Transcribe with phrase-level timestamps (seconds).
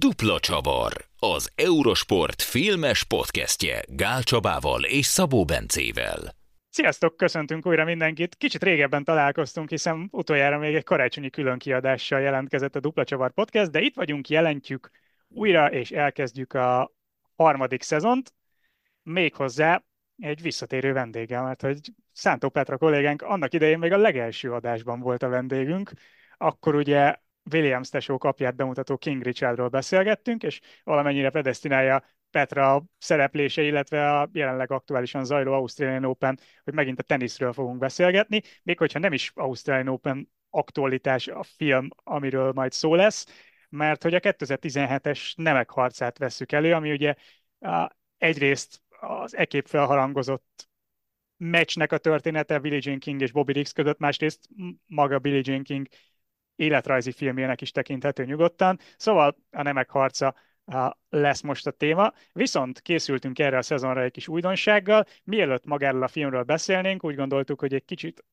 [0.00, 6.34] Dupla Csavar, az Eurosport filmes podcastje Gál Csabával és Szabó Bencével.
[6.68, 8.34] Sziasztok, köszöntünk újra mindenkit.
[8.34, 13.80] Kicsit régebben találkoztunk, hiszen utoljára még egy karácsonyi különkiadással jelentkezett a Dupla Csavar podcast, de
[13.80, 14.90] itt vagyunk, jelentjük
[15.28, 16.92] újra, és elkezdjük a
[17.36, 18.34] harmadik szezont,
[19.02, 19.82] méghozzá
[20.18, 21.80] egy visszatérő vendéggel, mert hogy
[22.12, 25.92] Szántó Petra kollégánk annak idején még a legelső adásban volt a vendégünk,
[26.36, 27.16] akkor ugye
[27.52, 34.70] Williams tesó kapját bemutató King Richardról beszélgettünk, és valamennyire predestinálja Petra szereplése, illetve a jelenleg
[34.70, 39.88] aktuálisan zajló Australian Open, hogy megint a teniszről fogunk beszélgetni, még hogyha nem is Australian
[39.88, 43.26] Open aktualitás a film, amiről majd szó lesz,
[43.68, 47.14] mert hogy a 2017-es nemek harcát vesszük elő, ami ugye
[48.18, 50.68] egyrészt az ekép felharangozott
[51.36, 54.48] meccsnek a története Billie Jean King és Bobby Riggs között, másrészt
[54.86, 55.86] maga Billie Jean King
[56.60, 58.78] életrajzi filmjének is tekinthető nyugodtan.
[58.96, 60.34] Szóval a nemek harca
[61.08, 62.12] lesz most a téma.
[62.32, 65.04] Viszont készültünk erre a szezonra egy kis újdonsággal.
[65.24, 68.24] Mielőtt magáról a filmről beszélnénk, úgy gondoltuk, hogy egy kicsit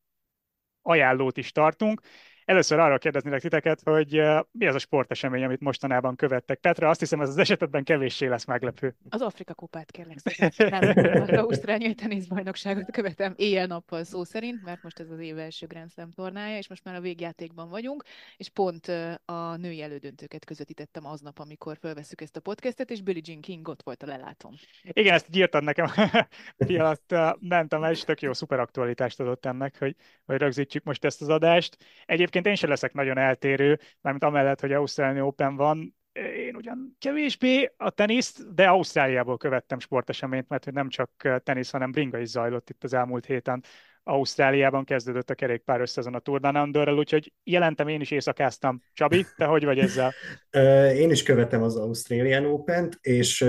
[0.81, 2.02] ajánlót is tartunk.
[2.48, 6.59] Először arra kérdeznélek titeket, hogy mi az a sportesemény, amit mostanában követtek.
[6.59, 8.95] Petra, azt hiszem, ez az esetben kevéssé lesz meglepő.
[9.09, 10.95] Az Afrika kupát kérlek szépen.
[10.95, 15.92] Nem, az Ausztráliai teniszbajnokságot követem éjjel-nappal szó szerint, mert most ez az év első Grand
[15.92, 18.03] Slam tornája, és most már a végjátékban vagyunk,
[18.38, 18.88] és pont
[19.25, 23.84] a női elődöntőket közvetítettem aznap, amikor felveszük ezt a podcastet, és Billie Jean King ott
[23.84, 24.53] volt a lelátón.
[24.81, 25.88] Igen, ezt írtad nekem,
[26.68, 31.22] miatt mentem el, és tök jó szuper aktualitást adott ennek, hogy, hogy rögzítsük most ezt
[31.22, 31.78] az adást.
[32.06, 35.96] Egyébként Egyébként én sem leszek nagyon eltérő, mármint amellett, hogy Ausztrália Open van,
[36.38, 41.12] én ugyan kevésbé a teniszt, de Ausztráliából követtem sporteseményt, mert hogy nem csak
[41.44, 43.64] tenisz, hanem bringa is zajlott itt az elmúlt héten.
[44.04, 48.82] Ausztráliában kezdődött a kerékpár összezon a Tour Down Under-rel, úgyhogy jelentem én is éjszakáztam.
[48.94, 50.14] Csabi, te hogy vagy ezzel?
[51.02, 53.46] Én is követem az Australian Open-t, és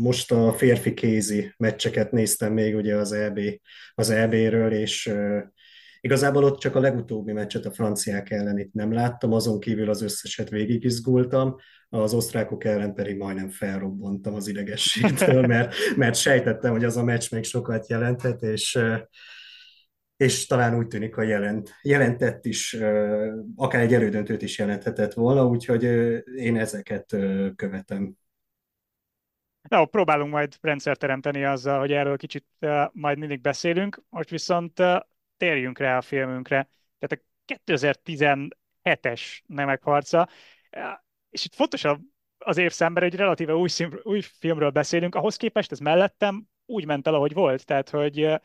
[0.00, 3.40] most a férfi kézi meccseket néztem még ugye az EB,
[3.94, 5.12] az EB-ről, és
[6.00, 10.02] Igazából ott csak a legutóbbi meccset a franciák ellen itt nem láttam, azon kívül az
[10.02, 11.56] összeset végig izgultam,
[11.88, 17.32] az osztrákok ellen pedig majdnem felrobbantam az idegességtől, mert, mert sejtettem, hogy az a meccs
[17.32, 18.78] még sokat jelentett, és
[20.18, 22.76] és talán úgy tűnik, hogy jelent, jelentett is,
[23.56, 25.82] akár egy elődöntőt is jelenthetett volna, úgyhogy
[26.34, 27.06] én ezeket
[27.56, 28.16] követem.
[29.68, 32.44] Na, próbálunk majd rendszert teremteni azzal, hogy erről kicsit
[32.92, 34.02] majd mindig beszélünk.
[34.08, 34.82] Most viszont
[35.38, 36.68] térjünk rá a filmünkre.
[36.98, 40.28] Tehát a 2017-es Nemek harca,
[41.30, 41.84] és itt fontos
[42.38, 47.06] az évszámban, egy relatíve új, szín, új filmről beszélünk, ahhoz képest ez mellettem úgy ment
[47.06, 47.64] el, ahogy volt.
[47.64, 48.40] Tehát, hogy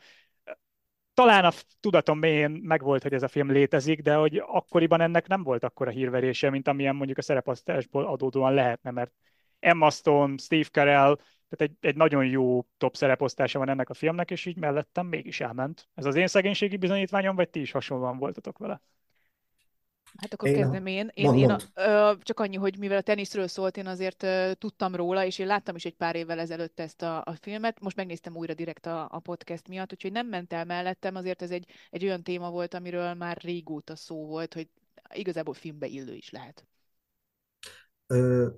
[1.14, 5.42] talán a tudatom mélyén megvolt, hogy ez a film létezik, de hogy akkoriban ennek nem
[5.42, 9.12] volt akkora hírverése, mint amilyen mondjuk a szereposztásból adódóan lehetne, mert
[9.58, 11.18] Emma Stone, Steve Carell,
[11.48, 15.40] tehát egy, egy nagyon jó top szereposztása van ennek a filmnek, és így mellettem mégis
[15.40, 15.88] elment.
[15.94, 18.82] Ez az én szegénységi bizonyítványom, vagy ti is hasonlóan voltatok vele?
[20.16, 21.10] Hát akkor én kezdem én.
[21.14, 24.52] Én, mond, én a, ö, csak annyi, hogy mivel a teniszről szólt, én azért ö,
[24.58, 27.80] tudtam róla, és én láttam is egy pár évvel ezelőtt ezt a, a filmet.
[27.80, 31.50] Most megnéztem újra direkt a, a podcast miatt, úgyhogy nem ment el mellettem, azért ez
[31.50, 34.68] egy, egy olyan téma volt, amiről már régóta szó volt, hogy
[35.14, 36.66] igazából filmbe illő is lehet.
[38.06, 38.48] Ö,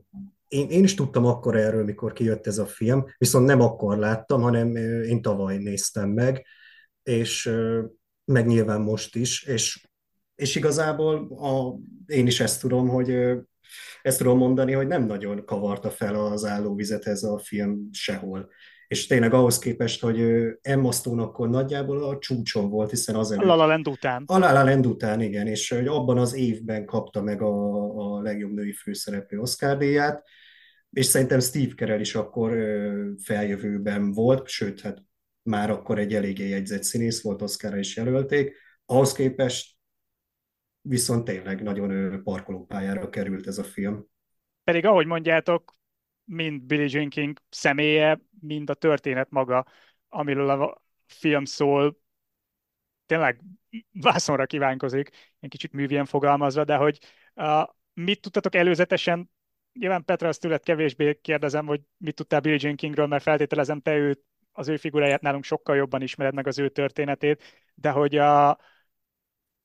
[0.49, 4.41] én, én is tudtam akkor erről, mikor kijött ez a film, viszont nem akkor láttam,
[4.41, 6.47] hanem én tavaly néztem meg,
[7.03, 7.51] és
[8.25, 9.87] meg nyilván most is, és,
[10.35, 13.11] és igazából a, én is ezt tudom, hogy
[14.03, 18.49] ezt tudom mondani, hogy nem nagyon kavarta fel az állóvizet ez a film sehol.
[18.89, 20.23] És tényleg ahhoz képest, hogy
[20.63, 23.45] Emma Stone akkor nagyjából a csúcson volt, hiszen az előtt...
[23.45, 24.23] A La La után.
[24.27, 27.86] A La La után, igen, és hogy abban az évben kapta meg a
[28.27, 30.27] legjobb női főszereplő Oscar díját,
[30.91, 32.59] és szerintem Steve Carell is akkor
[33.23, 35.03] feljövőben volt, sőt, hát
[35.43, 38.57] már akkor egy eléggé jegyzett színész volt, Oscarra is jelölték.
[38.85, 39.77] Ahhoz képest
[40.81, 44.07] viszont tényleg nagyon parkolópályára került ez a film.
[44.65, 45.77] Pedig ahogy mondjátok,
[46.25, 49.67] mind Billie Jean King személye, mind a történet maga,
[50.09, 51.99] amiről a film szól,
[53.07, 53.41] tényleg
[53.93, 56.99] vászonra kívánkozik, egy kicsit művien fogalmazva, de hogy
[57.97, 59.31] mit tudtatok előzetesen
[59.73, 63.95] nyilván Petra, azt tőled kevésbé kérdezem, hogy mit tudtál Billie Jean Kingről, mert feltételezem te
[63.95, 67.43] őt, az ő figuráját nálunk sokkal jobban ismered meg az ő történetét,
[67.75, 68.49] de hogy a,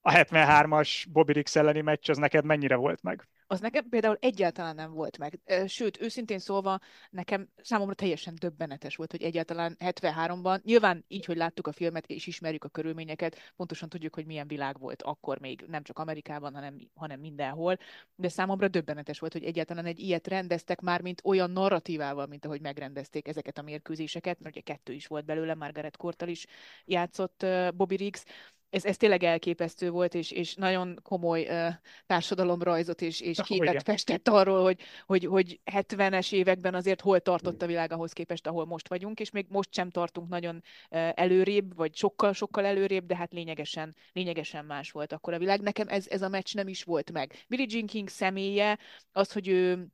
[0.00, 3.28] a 73-as Bobby Riggs elleni meccs az neked mennyire volt meg?
[3.52, 5.40] Az nekem például egyáltalán nem volt meg.
[5.66, 6.78] Sőt, őszintén szólva,
[7.10, 12.26] nekem számomra teljesen döbbenetes volt, hogy egyáltalán 73-ban, nyilván így, hogy láttuk a filmet és
[12.26, 16.76] ismerjük a körülményeket, pontosan tudjuk, hogy milyen világ volt akkor még, nem csak Amerikában, hanem,
[16.94, 17.78] hanem mindenhol,
[18.14, 22.60] de számomra döbbenetes volt, hogy egyáltalán egy ilyet rendeztek már, mint olyan narratívával, mint ahogy
[22.60, 26.46] megrendezték ezeket a mérkőzéseket, mert ugye kettő is volt belőle, Margaret Kortal is
[26.84, 28.24] játszott Bobby Riggs,
[28.72, 31.74] ez, ez tényleg elképesztő volt, és, és nagyon komoly uh,
[32.06, 33.82] társadalomrajzot és, és képet igen.
[33.84, 38.66] festett arról, hogy, hogy, hogy 70-es években azért hol tartott a világ ahhoz képest, ahol
[38.66, 43.32] most vagyunk, és még most sem tartunk nagyon uh, előrébb, vagy sokkal-sokkal előrébb, de hát
[43.32, 45.60] lényegesen, lényegesen más volt akkor a világ.
[45.60, 47.44] Nekem ez, ez a meccs nem is volt meg.
[47.48, 48.78] Billie Jean King személye,
[49.12, 49.86] az, hogy ő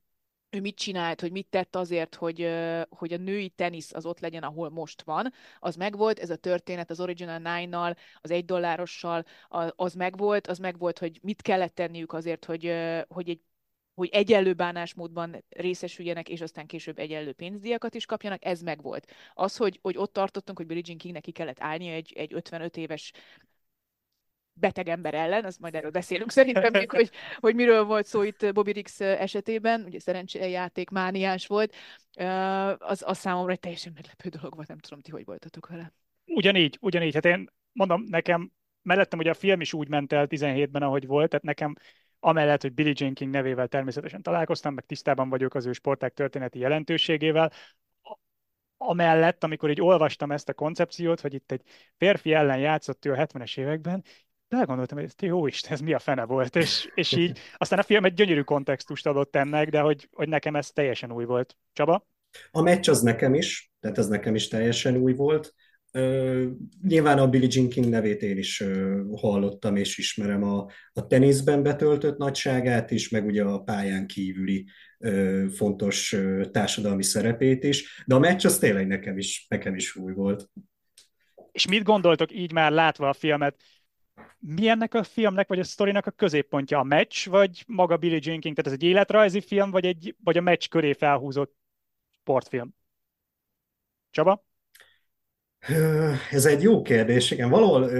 [0.50, 2.48] ő mit csinált, hogy mit tett azért, hogy,
[2.88, 6.90] hogy a női tenisz az ott legyen, ahol most van, az megvolt, ez a történet
[6.90, 9.24] az Original Nine-nal, az egy dollárossal,
[9.76, 12.72] az megvolt, az megvolt, hogy mit kellett tenniük azért, hogy,
[13.08, 13.40] hogy egy
[13.98, 19.12] hogy egyenlő bánásmódban részesüljenek, és aztán később egyenlő pénzdíjakat is kapjanak, ez megvolt.
[19.34, 22.76] Az, hogy, hogy ott tartottunk, hogy Billie Jean Kingnek ki kellett állnia egy, egy 55
[22.76, 23.12] éves
[24.58, 28.52] beteg ember ellen, az majd erről beszélünk szerintem még, hogy, hogy miről volt szó itt
[28.52, 31.74] Bobby Riggs esetében, ugye szerencséjáték mániás volt,
[32.78, 35.92] az, az számomra egy teljesen meglepő dolog volt, nem tudom, ti hogy voltatok vele.
[36.24, 38.52] Ugyanígy, ugyanígy, hát én mondom, nekem
[38.82, 41.74] mellettem ugye a film is úgy ment el 17-ben, ahogy volt, tehát nekem
[42.20, 46.58] amellett, hogy Billy Jean King nevével természetesen találkoztam, meg tisztában vagyok az ő sporták történeti
[46.58, 47.52] jelentőségével,
[48.76, 51.62] amellett, amikor így olvastam ezt a koncepciót, hogy itt egy
[51.96, 54.04] férfi ellen játszott ő a 70-es években,
[54.48, 57.78] de elgondoltam, hogy ez jó Isten, ez mi a fene volt, és, és így aztán
[57.78, 61.56] a film egy gyönyörű kontextust adott ennek, de hogy, hogy nekem ez teljesen új volt.
[61.72, 62.06] Csaba?
[62.50, 65.54] A meccs az nekem is, tehát ez nekem is teljesen új volt.
[65.92, 66.44] Uh,
[66.82, 71.62] nyilván a Billie Jean King nevét én is uh, hallottam és ismerem a, a teniszben
[71.62, 74.66] betöltött nagyságát is, meg ugye a pályán kívüli
[74.98, 76.16] uh, fontos
[76.50, 80.50] társadalmi szerepét is, de a meccs az tényleg nekem is, nekem is új volt.
[81.52, 83.56] És mit gondoltok így már látva a filmet?
[84.38, 86.78] Mi ennek a filmnek, vagy a sztorinak a középpontja?
[86.78, 88.56] A meccs, vagy maga Billy Jean King?
[88.56, 91.56] Tehát ez egy életrajzi film, vagy, egy, vagy a meccs köré felhúzott
[92.20, 92.74] sportfilm?
[94.10, 94.47] Csaba?
[96.30, 97.90] Ez egy jó kérdés, igen, valahol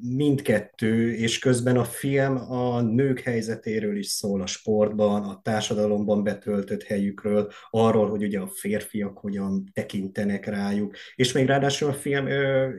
[0.00, 6.82] mindkettő, és közben a film a nők helyzetéről is szól a sportban, a társadalomban betöltött
[6.82, 12.26] helyükről, arról, hogy ugye a férfiak hogyan tekintenek rájuk, és még ráadásul a film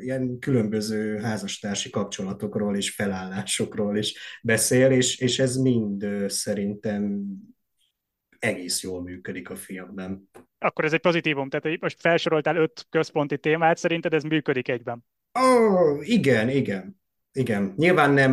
[0.02, 7.26] ilyen különböző házastársi kapcsolatokról és felállásokról is beszél, és, és ez mind szerintem
[8.40, 10.30] egész jól működik a filmben.
[10.66, 15.06] Akkor ez egy pozitívum, tehát most felsoroltál öt központi témát, szerinted ez működik egyben?
[15.40, 17.04] Oh, igen, igen.
[17.32, 18.32] Igen, nyilván nem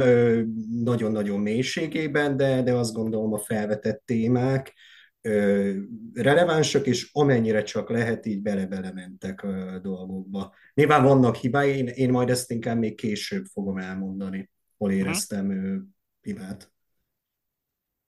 [0.83, 4.75] nagyon-nagyon mélységében, de, de azt gondolom a felvetett témák
[5.21, 5.71] ö,
[6.15, 10.55] relevánsak, és amennyire csak lehet, így bele-bele mentek a dolgokba.
[10.75, 14.99] Nyilván vannak hibái, én, én majd ezt inkább még később fogom elmondani, hol mhm.
[14.99, 15.83] éreztem uh-huh.
[16.21, 16.73] hibát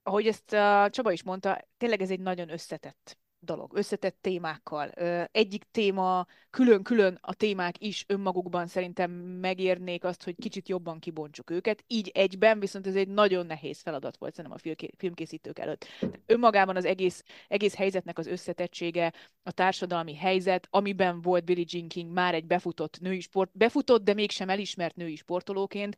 [0.07, 4.89] ahogy ezt a Csaba is mondta, tényleg ez egy nagyon összetett dolog, összetett témákkal.
[5.33, 11.85] Egyik téma, külön-külön a témák is önmagukban szerintem megérnék azt, hogy kicsit jobban kibontsuk őket.
[11.87, 15.87] Így egyben viszont ez egy nagyon nehéz feladat volt szerintem a filmkészítők előtt.
[16.27, 19.13] Önmagában az egész, egész helyzetnek az összetettsége,
[19.43, 24.15] a társadalmi helyzet, amiben volt Billie Jean King már egy befutott női sport, befutott, de
[24.15, 25.97] mégsem elismert női sportolóként,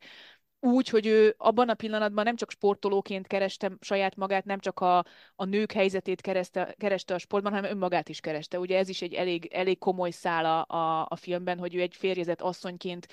[0.59, 5.05] úgy, hogy ő abban a pillanatban nem csak sportolóként kereste saját magát, nem csak a,
[5.35, 8.59] a nők helyzetét kereste, kereste a sportban, hanem önmagát is kereste.
[8.59, 12.41] Ugye ez is egy elég, elég komoly szála a, a filmben, hogy ő egy férjezett
[12.41, 13.07] asszonyként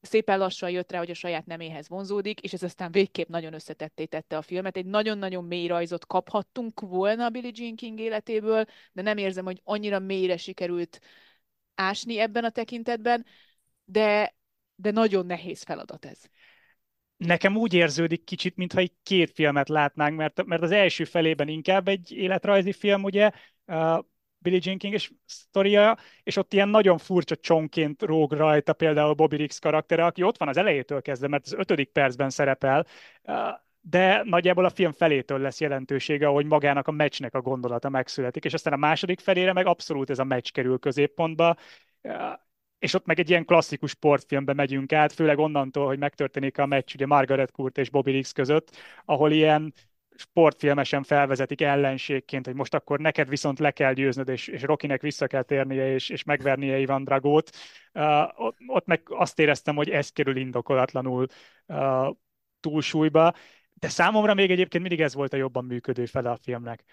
[0.00, 4.04] szépen lassan jött rá, hogy a saját neméhez vonzódik, és ez aztán végképp nagyon összetetté
[4.04, 4.76] tette a filmet.
[4.76, 9.60] Egy nagyon-nagyon mély rajzot kaphattunk volna a Billie Jean King életéből, de nem érzem, hogy
[9.64, 11.00] annyira mélyre sikerült
[11.74, 13.26] ásni ebben a tekintetben,
[13.84, 14.34] de,
[14.74, 16.20] de nagyon nehéz feladat ez
[17.26, 21.88] nekem úgy érződik kicsit, mintha egy két filmet látnánk, mert, mert az első felében inkább
[21.88, 23.30] egy életrajzi film, ugye,
[23.66, 24.04] uh,
[24.42, 29.58] Billie Jean és sztoria, és ott ilyen nagyon furcsa csonként róg rajta például Bobby Riggs
[29.58, 32.86] karaktere, aki ott van az elejétől kezdve, mert az ötödik percben szerepel,
[33.80, 38.54] de nagyjából a film felétől lesz jelentősége, hogy magának a meccsnek a gondolata megszületik, és
[38.54, 41.56] aztán a második felére meg abszolút ez a meccs kerül középpontba,
[42.80, 46.94] és ott meg egy ilyen klasszikus sportfilmbe megyünk át, főleg onnantól, hogy megtörténik a meccs
[46.94, 49.74] ugye Margaret Court és Bobby Riggs között, ahol ilyen
[50.16, 55.26] sportfilmesen felvezetik ellenségként, hogy most akkor neked viszont le kell győznöd, és, és Rokinek vissza
[55.26, 57.50] kell térnie, és, és megvernie Ivan Dragót.
[57.94, 61.26] Uh, ott, meg azt éreztem, hogy ez kerül indokolatlanul
[61.66, 62.14] uh,
[62.60, 63.34] túlsúlyba,
[63.74, 66.84] de számomra még egyébként mindig ez volt a jobban működő fele a filmnek.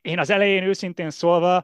[0.00, 1.62] Én az elején őszintén szólva,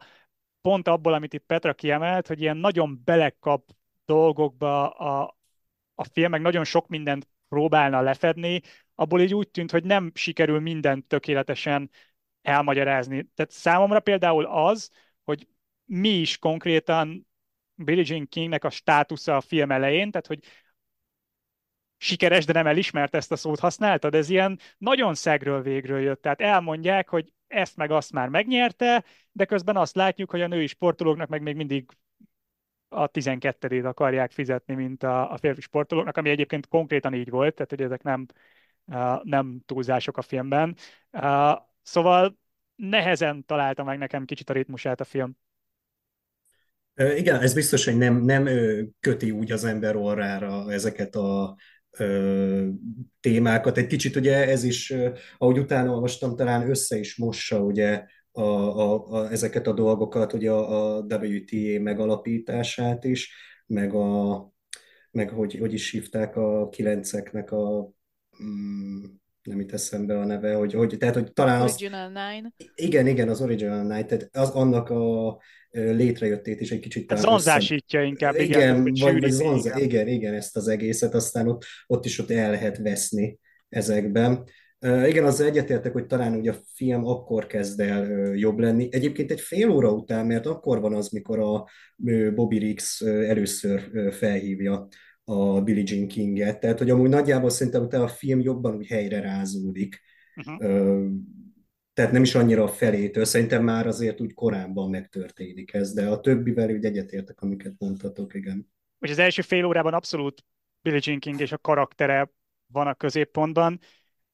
[0.67, 3.71] pont abból, amit itt Petra kiemelt, hogy ilyen nagyon belekap
[4.05, 5.39] dolgokba a,
[5.95, 8.61] a film, meg nagyon sok mindent próbálna lefedni,
[8.95, 11.91] abból így úgy tűnt, hogy nem sikerül mindent tökéletesen
[12.43, 13.29] elmagyarázni.
[13.35, 14.91] Tehát számomra például az,
[15.25, 15.47] hogy
[15.85, 17.27] mi is konkrétan
[17.75, 20.41] Billie Jean Kingnek a státusza a film elején, tehát hogy
[21.97, 26.23] sikeres, de nem elismert ezt a szót használtad, ez ilyen nagyon szegről végről jött.
[26.23, 30.67] Tehát elmondják, hogy ezt meg azt már megnyerte, de közben azt látjuk, hogy a női
[30.67, 31.87] sportolóknak meg még mindig
[32.89, 37.71] a 12-ét akarják fizetni, mint a, a férfi sportolóknak, ami egyébként konkrétan így volt, tehát
[37.71, 38.27] hogy ezek nem,
[39.23, 40.77] nem túlzások a filmben.
[41.83, 42.39] Szóval
[42.75, 45.37] nehezen találta meg nekem kicsit a ritmusát a film.
[46.95, 48.49] Igen, ez biztos, hogy nem, nem
[49.01, 51.57] köti úgy az ember orrára ezeket a
[53.21, 53.77] témákat.
[53.79, 54.95] Egy kicsit ugye ez is,
[55.39, 60.51] ahogy utána olvastam, talán össze is mossa ugye a, a, a, ezeket a dolgokat, ugye
[60.51, 63.35] a, a WTA megalapítását is,
[63.67, 64.55] meg a
[65.17, 67.91] meg hogy, hogy is hívták a kilenceknek a
[68.43, 69.05] mm,
[69.47, 71.71] nem itt eszembe a neve, hogy, hogy tehát, hogy talán az...
[71.71, 72.53] Original Nine.
[72.75, 75.39] Igen, igen, az Original Nine, tehát az, annak a
[75.71, 77.13] létrejöttét is egy kicsit...
[77.13, 78.47] Ez zonzásítja inkább, igen.
[78.47, 79.83] Igen, vagy, vagy zonza, igen.
[79.83, 83.39] igen, igen, ezt az egészet, aztán ott, ott is ott el lehet veszni
[83.69, 84.45] ezekben.
[84.81, 88.89] Uh, igen, az egyetértek, hogy talán ugye a film akkor kezd el uh, jobb lenni.
[88.91, 93.91] Egyébként egy fél óra után, mert akkor van az, mikor a uh, Bobby Riggs először
[94.13, 94.89] felhívja
[95.29, 96.61] a Billie Jean Kinget.
[96.61, 100.01] Tehát, hogy amúgy nagyjából szerintem utána a film jobban úgy helyre rázódik.
[100.37, 101.11] Uh-huh.
[101.93, 106.21] Tehát nem is annyira a felétől, szerintem már azért úgy korábban megtörténik ez, de a
[106.21, 108.73] többivel úgy egyetértek, amiket mondhatok, igen.
[108.99, 110.45] Hogy az első fél órában abszolút
[110.83, 112.31] Billie Jean King és a karaktere
[112.67, 113.81] van a középpontban.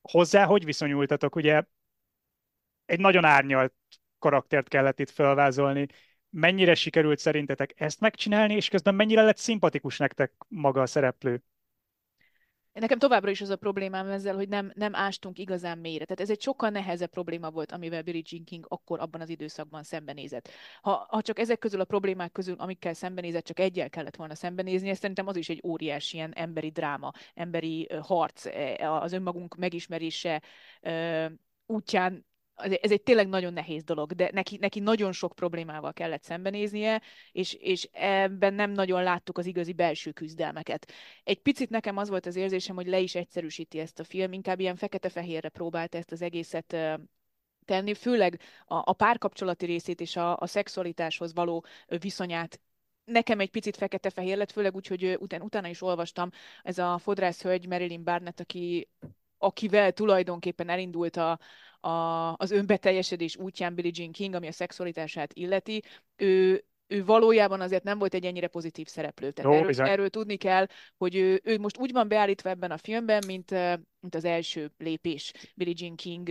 [0.00, 1.36] Hozzá hogy viszonyultatok?
[1.36, 1.62] Ugye
[2.84, 3.74] egy nagyon árnyalt
[4.18, 5.86] karaktert kellett itt felvázolni
[6.32, 11.42] mennyire sikerült szerintetek ezt megcsinálni, és közben mennyire lett szimpatikus nektek maga a szereplő?
[12.72, 16.04] Nekem továbbra is az a problémám ezzel, hogy nem, nem ástunk igazán mélyre.
[16.04, 19.82] Tehát ez egy sokkal nehezebb probléma volt, amivel Billie Jean King akkor abban az időszakban
[19.82, 20.48] szembenézett.
[20.80, 24.88] Ha, ha csak ezek közül a problémák közül, amikkel szembenézett, csak egyel kellett volna szembenézni,
[24.88, 30.42] ez szerintem az is egy óriási ilyen emberi dráma, emberi harc, e, az önmagunk megismerése
[31.66, 32.26] útján
[32.62, 37.02] ez egy tényleg nagyon nehéz dolog, de neki, neki nagyon sok problémával kellett szembenéznie,
[37.32, 40.92] és, és ebben nem nagyon láttuk az igazi belső küzdelmeket.
[41.24, 44.60] Egy picit nekem az volt az érzésem, hogy le is egyszerűsíti ezt a film, inkább
[44.60, 46.76] ilyen fekete-fehérre próbálta ezt az egészet
[47.64, 52.60] tenni, főleg a, a párkapcsolati részét és a, a szexualitáshoz való viszonyát
[53.04, 56.30] nekem egy picit fekete-fehér lett, főleg úgy, hogy után, utána is olvastam,
[56.62, 58.88] ez a fodrászhölgy Marilyn Barnett, aki
[59.42, 61.38] akivel tulajdonképpen elindult a,
[61.80, 61.88] a,
[62.36, 65.82] az önbeteljesedés útján Billie Jean King, ami a szexualitását illeti,
[66.16, 69.30] ő, ő valójában azért nem volt egy ennyire pozitív szereplő.
[69.30, 72.76] Tehát Jó, erről, erről tudni kell, hogy ő, ő most úgy van beállítva ebben a
[72.76, 73.50] filmben, mint,
[74.02, 76.28] mint az első lépés Billie Jean King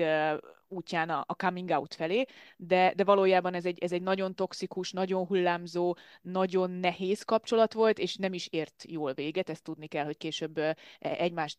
[0.72, 2.26] útján a, a coming out felé,
[2.58, 8.00] de, de valójában ez egy, ez egy nagyon toxikus, nagyon hullámzó, nagyon nehéz kapcsolat volt,
[8.00, 10.60] és nem is ért jól véget, ezt tudni kell, hogy később
[11.00, 11.58] egymást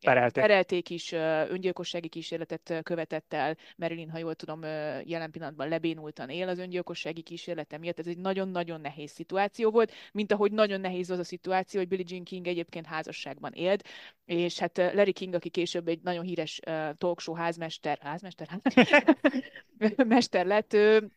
[0.00, 4.62] perelték, perelték is, öngyilkossági kísérletet követett el, Marilyn, ha jól tudom,
[5.04, 10.32] jelen pillanatban lebénultan él az öngyilkossági kísérlete miatt, ez egy nagyon-nagyon nehéz szituáció volt, mint
[10.32, 13.88] ahogy nagyon nehéz az a szituáció, hogy Billie Jean King egyébként házasságban élt,
[14.24, 16.60] és hát Larry King, aki később egy nagyon híres
[16.98, 19.16] talkshow házmester, ház házmester,
[20.06, 21.10] mester lett, ő,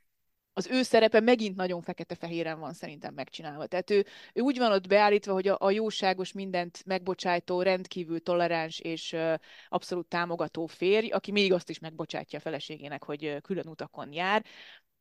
[0.57, 3.65] az ő szerepe megint nagyon fekete-fehéren van szerintem megcsinálva.
[3.65, 8.79] Tehát ő, ő úgy van ott beállítva, hogy a, a jóságos, mindent megbocsájtó, rendkívül toleráns
[8.79, 9.33] és uh,
[9.69, 14.45] abszolút támogató férj, aki még azt is megbocsátja a feleségének, hogy uh, külön utakon jár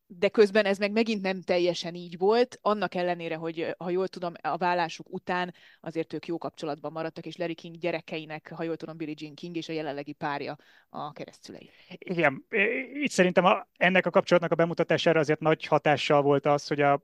[0.06, 4.32] de közben ez meg megint nem teljesen így volt, annak ellenére, hogy ha jól tudom,
[4.40, 8.96] a vállásuk után azért ők jó kapcsolatban maradtak, és Larry King gyerekeinek, ha jól tudom,
[8.96, 10.56] Billie Jean King és a jelenlegi párja
[10.88, 11.70] a keresztülei.
[11.98, 12.46] Igen,
[12.92, 17.02] itt szerintem a, ennek a kapcsolatnak a bemutatására azért nagy hatással volt az, hogy a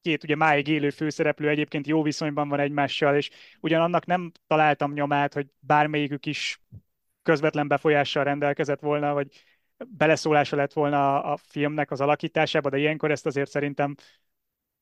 [0.00, 3.30] két ugye máig élő főszereplő egyébként jó viszonyban van egymással, és
[3.60, 6.62] ugyanannak nem találtam nyomát, hogy bármelyikük is
[7.22, 9.44] közvetlen befolyással rendelkezett volna, vagy
[9.86, 13.94] beleszólása lett volna a filmnek az alakításába, de ilyenkor ezt azért szerintem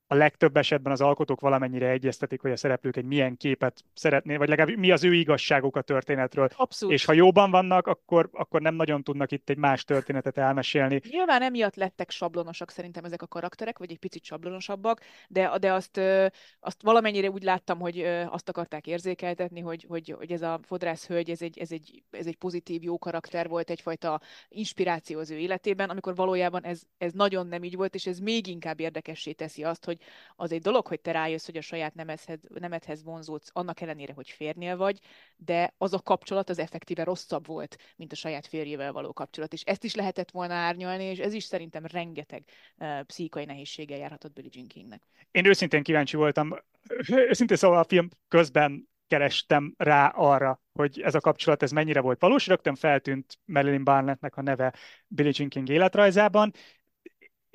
[0.06, 4.48] a legtöbb esetben az alkotók valamennyire egyeztetik, hogy a szereplők egy milyen képet szeretné, vagy
[4.48, 6.48] legalább mi az ő igazságuk a történetről.
[6.56, 6.94] Abszolút.
[6.94, 11.00] És ha jóban vannak, akkor, akkor nem nagyon tudnak itt egy más történetet elmesélni.
[11.10, 16.00] Nyilván emiatt lettek sablonosak szerintem ezek a karakterek, vagy egy picit sablonosabbak, de, de azt,
[16.60, 21.30] azt valamennyire úgy láttam, hogy azt akarták érzékeltetni, hogy, hogy, hogy ez a fodrász hölgy,
[21.30, 25.90] ez egy, ez, egy, ez egy pozitív, jó karakter volt, egyfajta inspiráció az ő életében,
[25.90, 29.84] amikor valójában ez, ez nagyon nem így volt, és ez még inkább érdekessé teszi azt,
[29.84, 29.95] hogy
[30.36, 34.30] az egy dolog, hogy te rájössz, hogy a saját nemedhez, nemedhez vonzódsz, annak ellenére, hogy
[34.30, 34.98] férnél vagy,
[35.36, 39.52] de az a kapcsolat az effektíve rosszabb volt, mint a saját férjével való kapcsolat.
[39.52, 42.44] És ezt is lehetett volna árnyalni, és ez is szerintem rengeteg
[42.78, 45.02] uh, pszichai nehézséggel járhatott Billie Jean Kingnek.
[45.30, 46.58] Én őszintén kíváncsi voltam,
[47.08, 52.20] őszintén szóval a film közben kerestem rá arra, hogy ez a kapcsolat ez mennyire volt
[52.20, 52.46] valós.
[52.46, 54.74] Rögtön feltűnt Marilyn Barnettnek a neve
[55.06, 56.52] Billie Jean King életrajzában,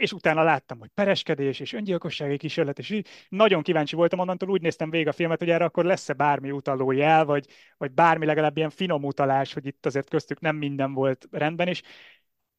[0.01, 4.61] és utána láttam, hogy pereskedés és öngyilkossági kísérlet, és így nagyon kíváncsi voltam, onnantól úgy
[4.61, 8.57] néztem végig a filmet, hogy erre akkor lesz-e bármi utaló jel, vagy, vagy bármi legalább
[8.57, 11.81] ilyen finom utalás, hogy itt azért köztük nem minden volt rendben, és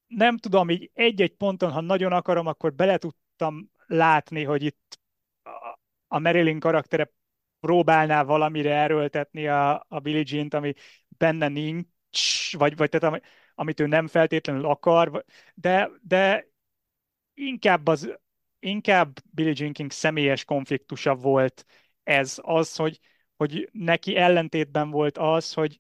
[0.06, 4.99] nem tudom, így egy-egy ponton, ha nagyon akarom, akkor bele tudtam látni, hogy itt
[6.08, 7.11] a Marilyn karaktere
[7.61, 10.72] próbálná valamire erőltetni a, a Billie Jean-t, ami
[11.08, 13.20] benne nincs, vagy, vagy tehát ami,
[13.54, 16.51] amit ő nem feltétlenül akar, de, de
[17.34, 18.18] inkább, az,
[18.58, 21.64] inkább Billie Jean King személyes konfliktusa volt
[22.02, 23.00] ez az, hogy,
[23.36, 25.78] hogy neki ellentétben volt az, hogy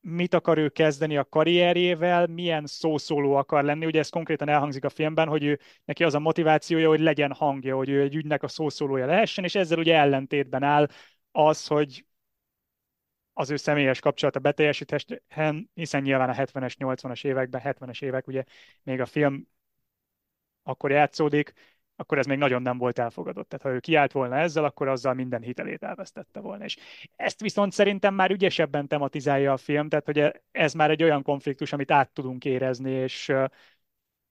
[0.00, 3.86] mit akar ő kezdeni a karrierjével, milyen szószóló akar lenni.
[3.86, 7.76] Ugye ez konkrétan elhangzik a filmben, hogy ő, neki az a motivációja, hogy legyen hangja,
[7.76, 10.88] hogy ő egy ügynek a szószólója lehessen, és ezzel ugye ellentétben áll
[11.30, 12.04] az, hogy
[13.32, 18.44] az ő személyes kapcsolata beteljesíthetően, hiszen nyilván a 70-es, 80-as években, 70-es évek, ugye
[18.82, 19.48] még a film
[20.62, 21.52] akkor játszódik,
[21.96, 23.48] akkor ez még nagyon nem volt elfogadott.
[23.48, 26.64] Tehát ha ő kiállt volna ezzel, akkor azzal minden hitelét elvesztette volna.
[26.64, 26.76] És
[27.16, 31.72] ezt viszont szerintem már ügyesebben tematizálja a film, tehát hogy ez már egy olyan konfliktus,
[31.72, 33.32] amit át tudunk érezni, és,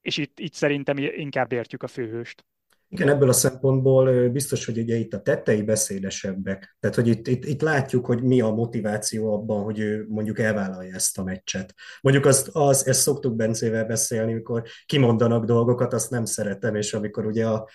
[0.02, 2.46] és itt, itt szerintem inkább értjük a főhőst.
[2.94, 6.76] Igen, ebből a szempontból biztos, hogy ugye itt a tettei beszédesebbek.
[6.80, 10.96] Tehát, hogy itt, itt, itt látjuk, hogy mi a motiváció abban, hogy ő mondjuk elvállalja
[10.96, 11.74] ezt a meccset.
[12.02, 17.26] Mondjuk azt, az, ezt szoktuk Bencével beszélni, amikor kimondanak dolgokat, azt nem szeretem, és amikor
[17.26, 17.70] ugye a,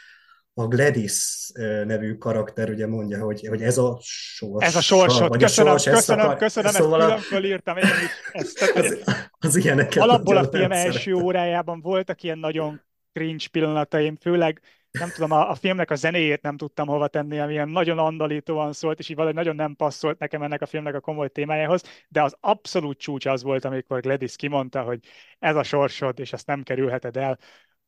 [0.54, 1.50] a Gladys
[1.84, 4.66] nevű karakter ugye mondja, hogy, hogy ez a sors.
[4.66, 8.32] Ez a sorsot, köszönöm, a sors, köszönöm, akar, köszönöm, szóval ezt külön fölírtam én is.
[8.32, 8.98] Ezt, az,
[9.38, 11.24] az ilyeneket Alapból a film első szeretem.
[11.24, 12.82] órájában voltak ilyen nagyon
[13.12, 14.60] cringe pillanataim, főleg
[14.98, 18.72] nem tudom, a, a filmnek a zenéjét nem tudtam hova tenni, ami ilyen nagyon andalítóan
[18.72, 22.22] szólt, és így valahogy nagyon nem passzolt nekem ennek a filmnek a komoly témájához, de
[22.22, 25.00] az abszolút csúcs az volt, amikor Gladys kimondta, hogy
[25.38, 27.38] ez a sorsod, és ezt nem kerülheted el.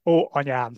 [0.04, 0.72] Ó, anyám!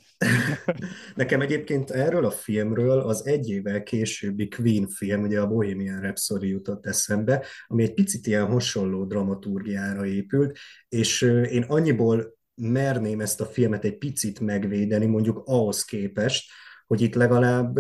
[1.15, 6.49] Nekem egyébként erről a filmről az egy évvel későbbi Queen film, ugye a Bohemian Rhapsody
[6.49, 13.47] jutott eszembe, ami egy picit ilyen hasonló dramaturgiára épült, és én annyiból merném ezt a
[13.47, 16.51] filmet egy picit megvédeni, mondjuk ahhoz képest,
[16.87, 17.79] hogy itt legalább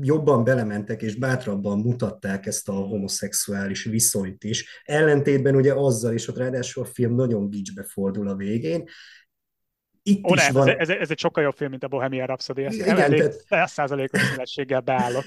[0.00, 4.82] jobban belementek és bátrabban mutatták ezt a homoszexuális viszonyt is.
[4.84, 8.88] Ellentétben ugye azzal is, hogy ráadásul a film nagyon gicsbe fordul a végén.
[10.02, 10.68] Itt Ó, is ne, van...
[10.68, 12.64] ez, ez, ez, egy sokkal jobb film, mint a Bohemian Rhapsody.
[12.64, 12.96] Ezt Igen,
[13.48, 13.68] tehát...
[13.68, 15.24] százalékos szívességgel beállok.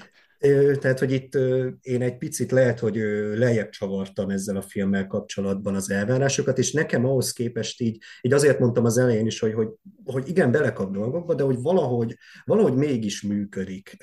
[0.79, 1.35] Tehát, hogy itt
[1.81, 2.95] én egy picit lehet, hogy
[3.35, 8.59] lejjebb csavartam ezzel a filmmel kapcsolatban az elvárásokat, és nekem ahhoz képest így, így azért
[8.59, 9.67] mondtam az elején is, hogy, hogy,
[10.03, 13.97] hogy igen, belekap dolgokba, de hogy valahogy, valahogy mégis működik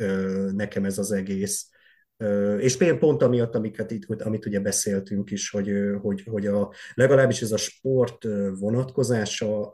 [0.52, 1.70] nekem ez az egész.
[2.58, 7.42] És például pont amiatt, amiket itt, amit ugye beszéltünk is, hogy, hogy, hogy a, legalábbis
[7.42, 8.24] ez a sport
[8.58, 9.72] vonatkozása,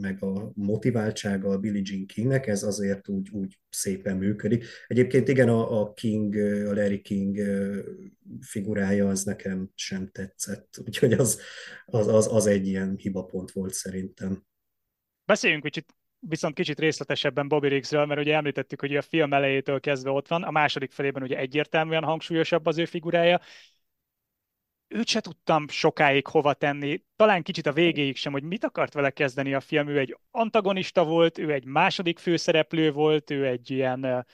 [0.00, 4.64] meg a motiváltsága a Billie Jean Kingnek, ez azért úgy, úgy szépen működik.
[4.86, 6.34] Egyébként igen, a, a King,
[6.68, 7.40] a Larry King
[8.40, 11.40] figurája az nekem sem tetszett, úgyhogy az,
[11.84, 14.44] az, az, az egy ilyen hibapont volt szerintem.
[15.24, 15.94] Beszéljünk kicsit
[16.28, 20.42] viszont kicsit részletesebben Bobby Riggsről, mert ugye említettük, hogy a film elejétől kezdve ott van,
[20.42, 23.40] a második felében ugye egyértelműen hangsúlyosabb az ő figurája.
[24.88, 29.10] Őt se tudtam sokáig hova tenni, talán kicsit a végéig sem, hogy mit akart vele
[29.10, 29.88] kezdeni a film.
[29.88, 34.26] Ő egy antagonista volt, ő egy második főszereplő volt, ő egy ilyen,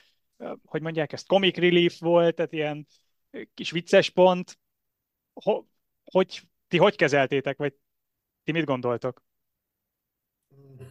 [0.65, 2.87] hogy mondják ezt, comic relief volt, tehát ilyen
[3.55, 4.59] kis vicces pont.
[6.05, 7.75] Hogy, ti hogy kezeltétek, vagy
[8.45, 9.23] ti mit gondoltok?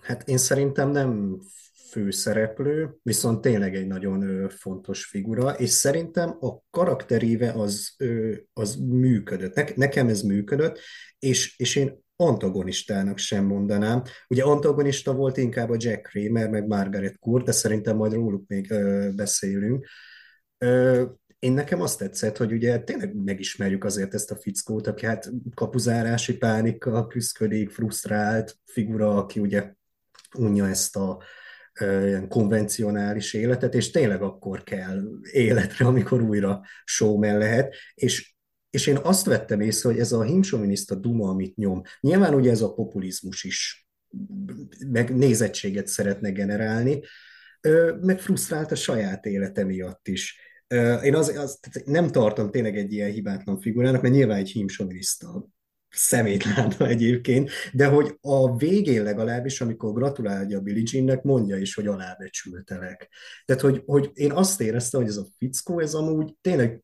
[0.02, 1.40] Hát én szerintem nem
[1.90, 7.96] főszereplő, viszont tényleg egy nagyon fontos figura, és szerintem a karakteríve az,
[8.54, 9.76] az működött.
[9.76, 10.80] nekem ez működött,
[11.20, 14.04] és, és én antagonistának sem mondanám.
[14.28, 18.72] Ugye antagonista volt inkább a Jack Kramer, meg Margaret Court, de szerintem majd róluk még
[18.72, 19.86] ö, beszélünk.
[20.58, 21.06] Ö,
[21.40, 26.38] én nekem azt tetszett, hogy ugye tényleg megismerjük azért ezt a fickót, aki hát kapuzárási
[26.38, 29.74] pánikkal küzdködik, frusztrált figura, aki ugye
[30.38, 31.24] unja ezt a
[31.82, 38.38] ilyen konvencionális életet, és tényleg akkor kell életre, amikor újra showman lehet, és
[38.70, 42.62] és én azt vettem észre, hogy ez a himsoviniszta duma, amit nyom, nyilván ugye ez
[42.62, 43.88] a populizmus is,
[44.88, 47.02] meg nézettséget szeretne generálni,
[48.02, 50.40] meg frusztrált a saját élete miatt is.
[51.04, 54.50] Én az, az, nem tartom tényleg egy ilyen hibátlan figurának, mert nyilván egy
[55.90, 61.76] himsoviniszta szemétláda egyébként, de hogy a végén legalábbis, amikor gratulálja a Billie Jeannek, mondja is,
[61.76, 63.10] hogy alábecsültelek.
[63.46, 66.84] Tehát, hogy, hogy én azt éreztem, hogy ez a fickó, ez amúgy tényleg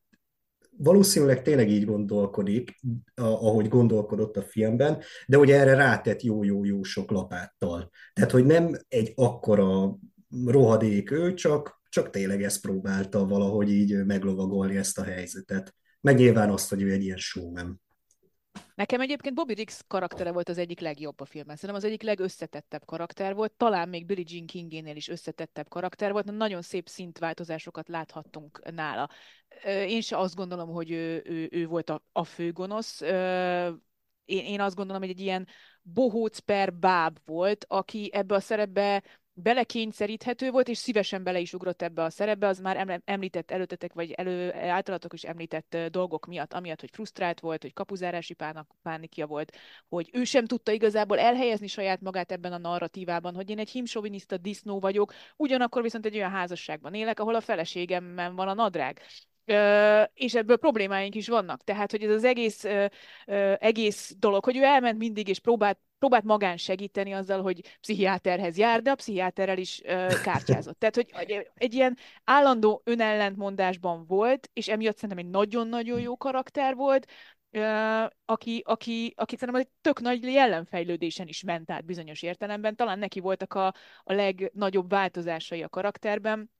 [0.78, 2.80] valószínűleg tényleg így gondolkodik,
[3.14, 7.90] ahogy gondolkodott a filmben, de hogy erre rátett jó-jó-jó sok lapáttal.
[8.12, 9.98] Tehát, hogy nem egy akkora
[10.44, 15.74] rohadék ő, csak, csak tényleg ezt próbálta valahogy így meglovagolni ezt a helyzetet.
[16.00, 17.80] Meg nyilván azt, hogy ő egy ilyen showman.
[18.74, 21.56] Nekem egyébként Bobby Riggs karaktere volt az egyik legjobb a filmben.
[21.56, 26.24] Szerintem az egyik legösszetettebb karakter volt, talán még Billie Jean Kingénél is összetettebb karakter volt,
[26.24, 29.10] nagyon szép szintváltozásokat láthattunk nála.
[29.64, 33.00] Én se azt gondolom, hogy ő, ő, ő volt a, a főgonosz.
[34.24, 35.46] Én, én azt gondolom, hogy egy ilyen
[35.82, 39.02] bohóc per báb volt, aki ebbe a szerepbe
[39.38, 44.10] belekényszeríthető volt, és szívesen bele is ugrott ebbe a szerepbe, az már említett előttetek, vagy
[44.10, 49.56] elő, általatok is említett dolgok miatt, amiatt, hogy frusztrált volt, hogy kapuzárási pának, pánikja volt,
[49.88, 54.36] hogy ő sem tudta igazából elhelyezni saját magát ebben a narratívában, hogy én egy himsoviniszta
[54.36, 59.00] disznó vagyok, ugyanakkor viszont egy olyan házasságban élek, ahol a feleségemben van a nadrág
[60.14, 61.64] és ebből problémáink is vannak.
[61.64, 62.64] Tehát, hogy ez az egész,
[63.58, 68.82] egész dolog, hogy ő elment mindig, és próbált, próbált magán segíteni azzal, hogy pszichiáterhez jár,
[68.82, 69.80] de a pszichiáterrel is
[70.22, 70.78] kártyázott.
[70.78, 77.06] Tehát, hogy egy ilyen állandó önellentmondásban volt, és emiatt szerintem egy nagyon-nagyon jó karakter volt,
[78.24, 82.76] aki, aki, aki szerintem egy tök nagy jelenfejlődésen is ment át bizonyos értelemben.
[82.76, 83.66] Talán neki voltak a,
[84.02, 86.50] a legnagyobb változásai a karakterben,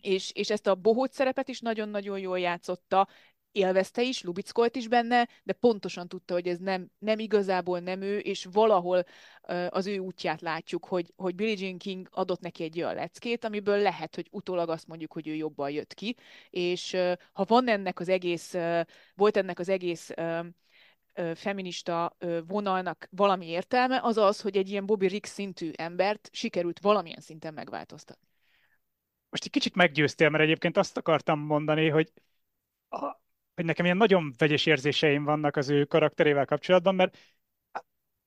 [0.00, 3.08] és, és ezt a bohóc szerepet is nagyon-nagyon jól játszotta,
[3.56, 8.18] élvezte is, lubickolt is benne, de pontosan tudta, hogy ez nem, nem igazából nem ő,
[8.18, 9.04] és valahol
[9.42, 13.44] uh, az ő útját látjuk, hogy, hogy Billie Jean King adott neki egy olyan leckét,
[13.44, 16.16] amiből lehet, hogy utólag azt mondjuk, hogy ő jobban jött ki,
[16.50, 18.80] és uh, ha van ennek az egész, uh,
[19.14, 20.10] volt ennek az egész
[21.34, 27.20] feminista vonalnak valami értelme, az az, hogy egy ilyen Bobby Rick szintű embert sikerült valamilyen
[27.20, 28.35] szinten megváltoztatni
[29.36, 32.12] most egy kicsit meggyőztél, mert egyébként azt akartam mondani, hogy,
[32.88, 32.98] a,
[33.54, 37.18] hogy nekem ilyen nagyon vegyes érzéseim vannak az ő karakterével kapcsolatban, mert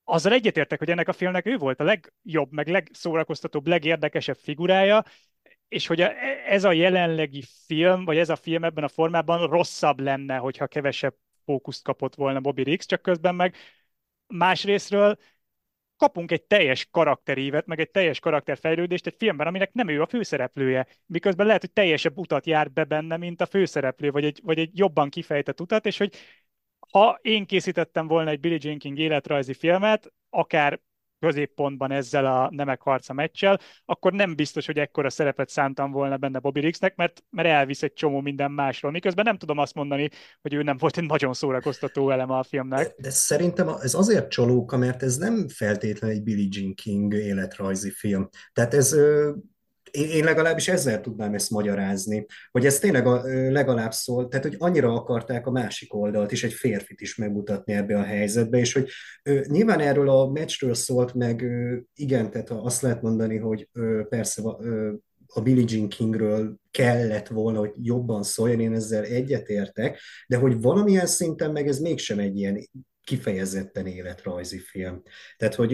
[0.04, 5.04] azzal egyetértek, hogy ennek a filmnek ő volt a legjobb, meg legszórakoztatóbb, legérdekesebb figurája,
[5.68, 6.10] és hogy a,
[6.46, 11.14] ez a jelenlegi film, vagy ez a film ebben a formában rosszabb lenne, hogyha kevesebb
[11.44, 13.56] fókuszt kapott volna Bobby Riggs, csak közben meg
[14.26, 15.18] másrésztről
[16.00, 20.86] kapunk egy teljes karakterívet, meg egy teljes karakterfejlődést egy filmben, aminek nem ő a főszereplője,
[21.06, 24.78] miközben lehet, hogy teljesebb utat jár be benne, mint a főszereplő, vagy egy, vagy egy
[24.78, 26.14] jobban kifejtett utat, és hogy
[26.90, 30.80] ha én készítettem volna egy Billie Jean King életrajzi filmet, akár
[31.20, 36.38] középpontban ezzel a nemek harca meccsel, akkor nem biztos, hogy ekkora szerepet szántam volna benne
[36.38, 38.90] Bobby Riggsnek, mert, mert elvisz egy csomó minden másról.
[38.90, 40.08] Miközben nem tudom azt mondani,
[40.42, 42.86] hogy ő nem volt egy nagyon szórakoztató eleme a filmnek.
[42.86, 47.90] De, de szerintem ez azért csalóka, mert ez nem feltétlenül egy Billie Jean King életrajzi
[47.90, 48.28] film.
[48.52, 48.96] Tehát ez
[49.92, 54.94] én legalábbis ezzel tudnám ezt magyarázni, hogy ez tényleg a, legalább szól, tehát hogy annyira
[54.94, 58.88] akarták a másik oldalt is, egy férfit is megmutatni ebbe a helyzetbe, és hogy
[59.22, 64.02] ö, nyilván erről a meccsről szólt meg, ö, igen, tehát azt lehet mondani, hogy ö,
[64.08, 64.92] persze ö,
[65.32, 71.06] a Billie Jean Kingről kellett volna, hogy jobban szóljon, én ezzel egyetértek, de hogy valamilyen
[71.06, 72.68] szinten meg ez mégsem egy ilyen
[73.04, 75.02] kifejezetten életrajzi film.
[75.36, 75.72] Tehát, hogy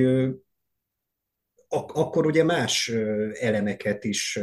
[1.68, 2.88] ak- akkor ugye más
[3.40, 4.38] elemeket is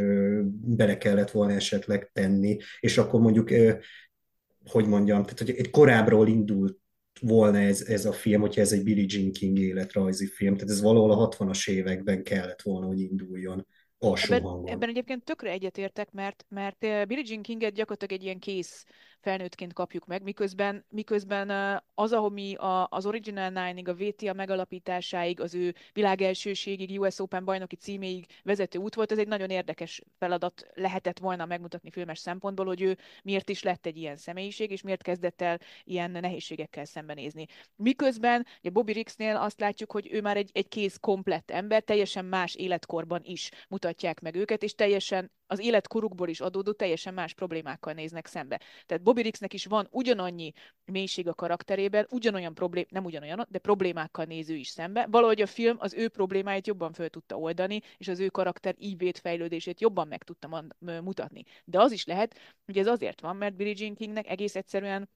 [0.52, 3.50] bele kellett volna esetleg tenni, és akkor mondjuk,
[4.66, 6.78] hogy mondjam, tehát hogy egy korábbról indult
[7.22, 10.82] volna ez, ez a film, hogyha ez egy Billie Jean King életrajzi film, tehát ez
[10.82, 14.72] valahol a 60-as években kellett volna, hogy induljon alsó ebben, hangon.
[14.72, 18.86] Ebben egyébként tökre egyetértek, mert, mert Billie Jean Kinget gyakorlatilag egy ilyen kész
[19.24, 21.50] felnőttként kapjuk meg, miközben, miközben
[21.94, 27.76] az, ahomi a, az Original Nine-ig, a VTA megalapításáig, az ő világelsőségig, US Open bajnoki
[27.76, 32.82] címéig vezető út volt, ez egy nagyon érdekes feladat lehetett volna megmutatni filmes szempontból, hogy
[32.82, 37.46] ő miért is lett egy ilyen személyiség, és miért kezdett el ilyen nehézségekkel szembenézni.
[37.76, 42.26] Miközben ugye Bobby Rixnél azt látjuk, hogy ő már egy, egy kész komplett ember, teljesen
[42.26, 47.94] más életkorban is mutatják meg őket, és teljesen az életkorukból is adódó teljesen más problémákkal
[47.94, 48.62] néznek szembe.
[48.86, 50.54] Tehát Bobby Rixnek is van ugyanannyi
[50.86, 55.08] mélység a karakterében, ugyanolyan problém, nem ugyanolyan, de problémákkal néző is szembe.
[55.10, 59.18] Valahogy a film az ő problémáit jobban föl tudta oldani, és az ő karakter ívét
[59.18, 61.44] fejlődését jobban meg tudta mutatni.
[61.66, 65.10] De az is lehet, hogy ez azért van, mert Billie Jean Kingnek egész egyszerűen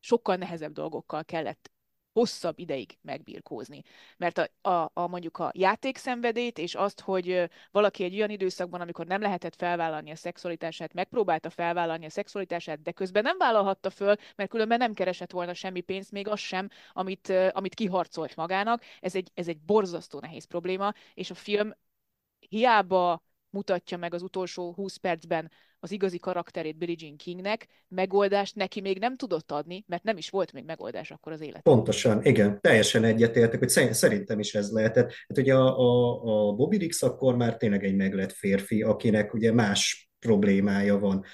[0.00, 1.70] sokkal nehezebb dolgokkal kellett
[2.18, 3.82] hosszabb ideig megbirkózni.
[4.16, 9.06] Mert a, a, a mondjuk a játékszenvedét és azt, hogy valaki egy olyan időszakban, amikor
[9.06, 14.50] nem lehetett felvállalni a szexualitását, megpróbálta felvállalni a szexualitását, de közben nem vállalhatta föl, mert
[14.50, 18.82] különben nem keresett volna semmi pénzt, még az sem, amit, amit kiharcolt magának.
[19.00, 21.74] Ez egy, ez egy borzasztó nehéz probléma, és a film
[22.48, 28.80] hiába mutatja meg az utolsó 20 percben az igazi karakterét Billie Jean Kingnek, megoldást neki
[28.80, 31.74] még nem tudott adni, mert nem is volt még megoldás akkor az életben.
[31.74, 35.12] Pontosan, igen, teljesen egyetértek, hogy szerintem is ez lehetett.
[35.28, 39.52] Hát ugye a, a, a Bobby Dix akkor már tényleg egy meglett férfi, akinek ugye
[39.52, 41.24] más problémája van.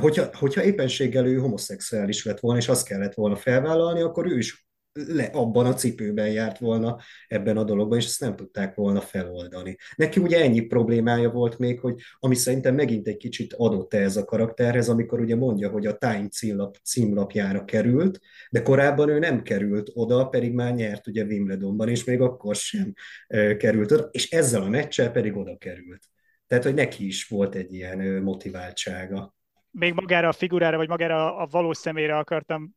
[0.00, 4.66] Hogyha, hogyha éppenséggel ő homoszexuális lett volna, és azt kellett volna felvállalni, akkor ő is
[4.92, 9.76] le, abban a cipőben járt volna ebben a dologban, és ezt nem tudták volna feloldani.
[9.96, 14.24] Neki ugye ennyi problémája volt még, hogy ami szerintem megint egy kicsit adott ez a
[14.24, 19.90] karakterhez, amikor ugye mondja, hogy a Time címlap, címlapjára került, de korábban ő nem került
[19.94, 22.92] oda, pedig már nyert ugye Wimbledonban, és még akkor sem
[23.26, 26.02] e, került oda, és ezzel a meccsel pedig oda került.
[26.46, 29.34] Tehát, hogy neki is volt egy ilyen motiváltsága.
[29.70, 32.74] Még magára a figurára, vagy magára a valós személyre akartam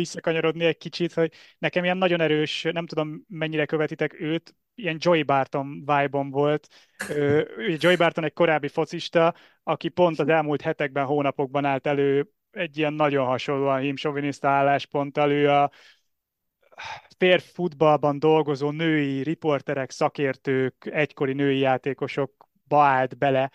[0.00, 5.22] visszakanyarodni egy kicsit, hogy nekem ilyen nagyon erős, nem tudom mennyire követitek őt, ilyen Joy
[5.22, 6.68] Barton vibe volt.
[7.76, 12.92] Joy Barton egy korábbi focista, aki pont az elmúlt hetekben, hónapokban állt elő egy ilyen
[12.92, 15.30] nagyon hasonlóan hímsoviniszta állásponttal.
[15.30, 15.70] Ő a
[17.18, 23.50] férf futballban dolgozó női riporterek, szakértők, egykori női játékosokba állt bele,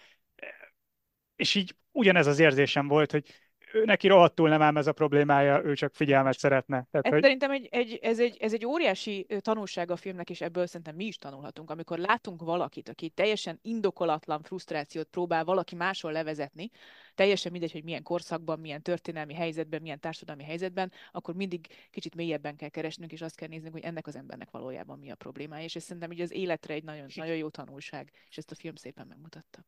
[1.36, 3.45] és így ugyanez az érzésem volt, hogy ő
[3.84, 6.88] neki rohadtul nem ám ez a problémája, ő csak figyelmet szeretne.
[6.92, 7.22] Tehát, ez hogy...
[7.22, 11.06] Szerintem egy, egy, ez, egy, ez egy óriási tanulság a filmnek, és ebből szerintem mi
[11.06, 11.70] is tanulhatunk.
[11.70, 16.70] Amikor látunk valakit, aki teljesen indokolatlan frusztrációt próbál valaki máshol levezetni,
[17.16, 22.56] teljesen mindegy, hogy milyen korszakban, milyen történelmi helyzetben, milyen társadalmi helyzetben, akkor mindig kicsit mélyebben
[22.56, 25.64] kell keresnünk, és azt kell néznünk, hogy ennek az embernek valójában mi a problémája.
[25.64, 28.76] És ez szerintem így az életre egy nagyon, nagyon jó tanulság, és ezt a film
[28.76, 29.66] szépen megmutatta.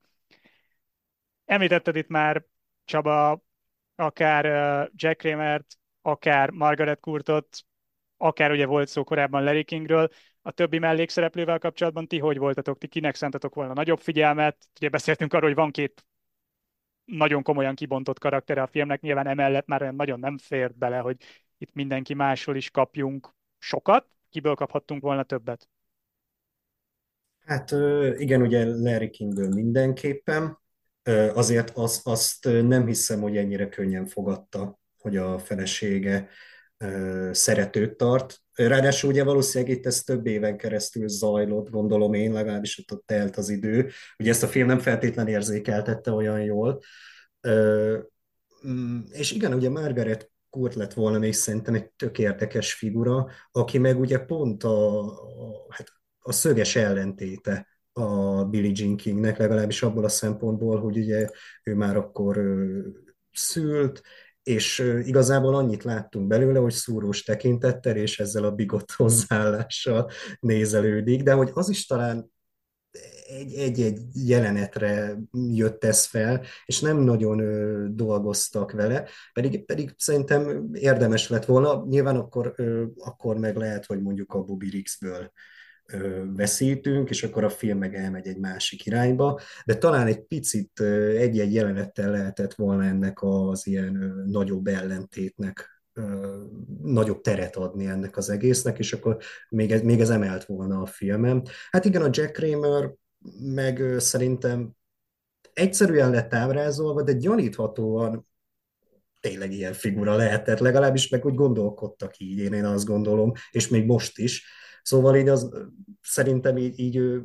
[1.45, 2.45] Említetted itt már
[2.85, 3.45] Csaba
[3.97, 4.45] akár
[4.95, 7.47] Jack Kramert, akár Margaret Kurtot,
[8.17, 10.09] akár ugye volt szó korábban Larry Kingről,
[10.41, 14.57] a többi mellékszereplővel kapcsolatban ti hogy voltatok, ti kinek szántatok volna nagyobb figyelmet?
[14.79, 16.05] Ugye beszéltünk arról, hogy van két
[17.05, 21.17] nagyon komolyan kibontott karaktere a filmnek, nyilván emellett már olyan nagyon nem fér bele, hogy
[21.57, 23.29] itt mindenki másról is kapjunk
[23.59, 25.69] sokat, kiből kaphattunk volna többet?
[27.45, 27.71] Hát
[28.17, 30.57] igen, ugye Larry Kingből mindenképpen,
[31.33, 36.29] azért az, azt nem hiszem, hogy ennyire könnyen fogadta, hogy a felesége
[37.31, 38.39] szeretőt tart.
[38.53, 43.49] Ráadásul ugye valószínűleg itt ez több éven keresztül zajlott, gondolom én, legalábbis ott, telt az
[43.49, 43.89] idő.
[44.19, 46.79] Ugye ezt a film nem feltétlen érzékeltette olyan jól.
[48.67, 53.77] Mm, és igen, ugye Margaret Kurt lett volna még szerintem egy tök érdekes figura, aki
[53.77, 60.03] meg ugye pont a, a, hát a szöges ellentéte a Billie Jean Kingnek, legalábbis abból
[60.03, 61.29] a szempontból, hogy ugye
[61.63, 62.41] ő már akkor
[63.31, 64.01] szült,
[64.43, 71.33] és igazából annyit láttunk belőle, hogy szúrós tekintettel, és ezzel a bigott hozzáállással nézelődik, de
[71.33, 72.31] hogy az is talán
[73.55, 75.17] egy-egy jelenetre
[75.49, 81.85] jött ez fel, és nem nagyon ö, dolgoztak vele, pedig, pedig szerintem érdemes lett volna.
[81.89, 85.31] Nyilván akkor, ö, akkor meg lehet, hogy mondjuk a Bobby Rixből
[86.35, 90.79] veszítünk, és akkor a film meg elmegy egy másik irányba, de talán egy picit
[91.17, 95.81] egy-egy jelenettel lehetett volna ennek az ilyen nagyobb ellentétnek
[96.81, 99.17] nagyobb teret adni ennek az egésznek, és akkor
[99.49, 101.43] még ez, még ez emelt volna a filmem.
[101.69, 102.93] Hát igen, a Jack Kramer
[103.39, 104.71] meg szerintem
[105.53, 108.27] egyszerűen lett ábrázolva, de gyaníthatóan
[109.19, 113.85] tényleg ilyen figura lehetett, legalábbis meg úgy gondolkodtak így, én, én azt gondolom, és még
[113.85, 114.45] most is
[114.87, 115.49] Szóval így az
[116.01, 117.21] szerintem így, így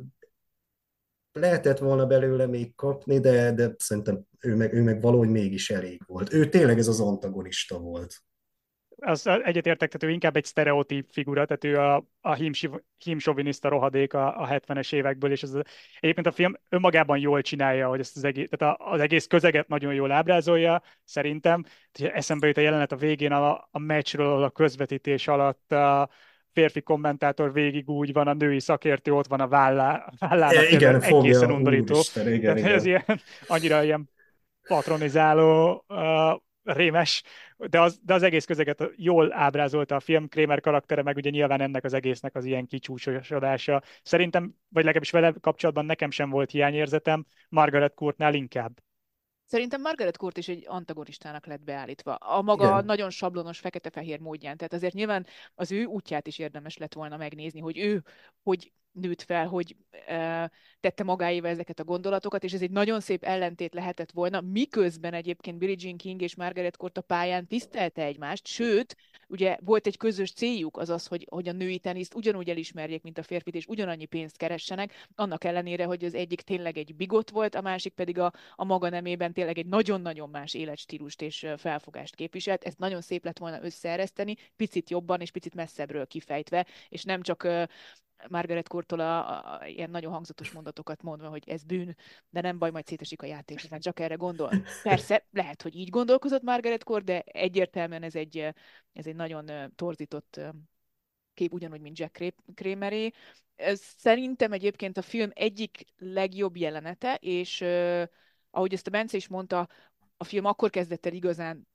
[1.31, 6.01] lehetett volna belőle még kapni, de, de szerintem ő meg, ő meg valahogy mégis elég
[6.07, 6.33] volt.
[6.33, 8.23] Ő tényleg ez az antagonista volt
[9.03, 12.33] az egyetértek, tehát ő inkább egy sztereotíp figura, tehát ő a, a
[12.97, 15.53] hímsoviniszta rohadék a, a 70-es évekből, és ez,
[15.99, 19.93] egyébként a film önmagában jól csinálja, hogy ezt az egész, tehát az egész közeget nagyon
[19.93, 21.65] jól ábrázolja, szerintem.
[21.91, 26.09] Eszembe jut a jelenet a végén a, a meccsről, a közvetítés alatt a
[26.53, 31.51] férfi kommentátor végig úgy van, a női szakértő ott van a vállá, vállának, igen, egészen
[31.51, 31.93] undorító.
[31.93, 32.71] Úristen, igen, igen.
[32.71, 33.03] Ez ilyen,
[33.47, 34.09] annyira ilyen
[34.67, 37.23] patronizáló uh, rémes,
[37.57, 41.61] de az, de az egész közeget jól ábrázolta a film, Kramer karaktere, meg ugye nyilván
[41.61, 43.81] ennek az egésznek az ilyen kicsúcsosodása.
[44.03, 48.79] Szerintem, vagy legalábbis vele kapcsolatban nekem sem volt hiányérzetem, Margaret Courtnál inkább.
[49.53, 52.15] Szerintem Margaret Court is egy antagonistának lett beállítva.
[52.15, 52.85] A maga Igen.
[52.85, 54.57] nagyon sablonos fekete-fehér módján.
[54.57, 58.03] Tehát azért nyilván az ő útját is érdemes lett volna megnézni, hogy ő
[58.43, 59.75] hogy nőtt fel, hogy
[60.07, 65.13] e, tette magáéva ezeket a gondolatokat, és ez egy nagyon szép ellentét lehetett volna, miközben
[65.13, 68.95] egyébként Billie Jean King és Margaret Court a pályán tisztelte egymást, sőt,
[69.27, 73.17] ugye volt egy közös céljuk, az az, hogy, hogy a női teniszt ugyanúgy elismerjék, mint
[73.17, 77.55] a férfit, és ugyanannyi pénzt keressenek, annak ellenére, hogy az egyik tényleg egy bigot volt,
[77.55, 82.63] a másik pedig a, a maga nemében tényleg egy nagyon-nagyon más életstílust és felfogást képviselt.
[82.63, 87.47] Ezt nagyon szép lett volna összeereszteni, picit jobban és picit messzebbről kifejtve, és nem csak
[88.29, 91.95] Margaret Courtól a, a, a, ilyen nagyon hangzatos mondatokat mondva, hogy ez bűn,
[92.29, 94.51] de nem baj, majd szétesik a játék, mert csak erre gondol.
[94.83, 98.37] Persze, lehet, hogy így gondolkozott Margaret Court, de egyértelműen ez egy,
[98.93, 100.39] ez egy nagyon torzított
[101.33, 103.11] kép, ugyanúgy, mint Jack Krameré.
[103.55, 107.61] Ez szerintem egyébként a film egyik legjobb jelenete, és
[108.49, 109.67] ahogy ezt a Bence is mondta,
[110.17, 111.67] a film akkor kezdett el igazán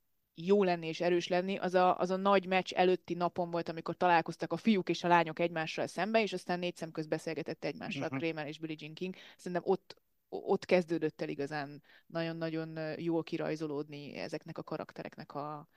[0.47, 3.97] jó lenni és erős lenni, az a, az a nagy meccs előtti napon volt, amikor
[3.97, 8.03] találkoztak a fiúk és a lányok egymással szembe, és aztán négy szem köz beszélgetett egymással
[8.03, 8.19] uh-huh.
[8.19, 9.15] Kramer és Billie Jean King.
[9.37, 9.97] Szerintem ott,
[10.29, 15.69] ott kezdődött el igazán nagyon-nagyon jól kirajzolódni ezeknek a karaktereknek a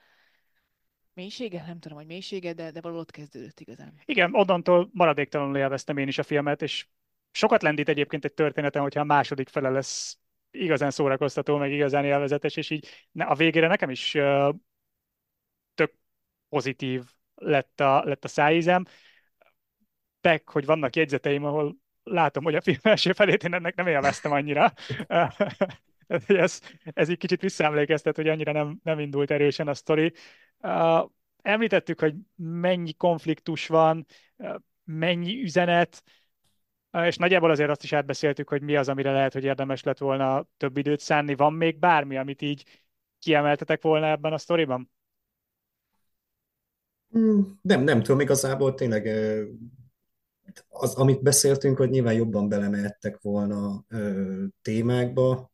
[1.13, 3.93] mélysége, nem tudom, hogy mélysége, de, de valahol ott kezdődött igazán.
[4.05, 6.87] Igen, onnantól maradéktalanul élveztem én is a filmet, és
[7.31, 10.17] sokat lendít egyébként egy történeten, hogyha a második fele lesz
[10.51, 12.87] igazán szórakoztató, meg igazán élvezetes, és így
[13.17, 14.11] a végére nekem is
[15.73, 15.93] tök
[16.49, 17.03] pozitív
[17.35, 18.85] lett a, lett a szájízem.
[20.21, 24.31] Tek, hogy vannak jegyzeteim, ahol látom, hogy a film első felét én ennek nem élveztem
[24.31, 24.73] annyira.
[26.27, 30.13] ez, ez így kicsit visszaemlékeztet, hogy annyira nem, nem indult erősen a sztori.
[31.41, 34.05] Említettük, hogy mennyi konfliktus van,
[34.83, 36.03] mennyi üzenet,
[36.91, 40.47] és nagyjából azért azt is átbeszéltük, hogy mi az, amire lehet, hogy érdemes lett volna
[40.57, 41.35] több időt szánni.
[41.35, 42.83] Van még bármi, amit így
[43.19, 44.91] kiemeltetek volna ebben a sztoriban?
[47.09, 49.07] Hmm, nem, nem tudom, igazából tényleg
[50.67, 53.85] az, amit beszéltünk, hogy nyilván jobban belemehettek volna
[54.61, 55.51] témákba,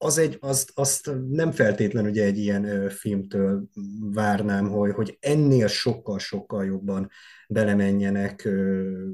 [0.00, 3.64] az egy, azt, azt nem feltétlenül ugye egy ilyen ö, filmtől
[4.00, 7.08] várnám, hogy, hogy ennél sokkal-sokkal jobban
[7.48, 9.08] belemenjenek ö,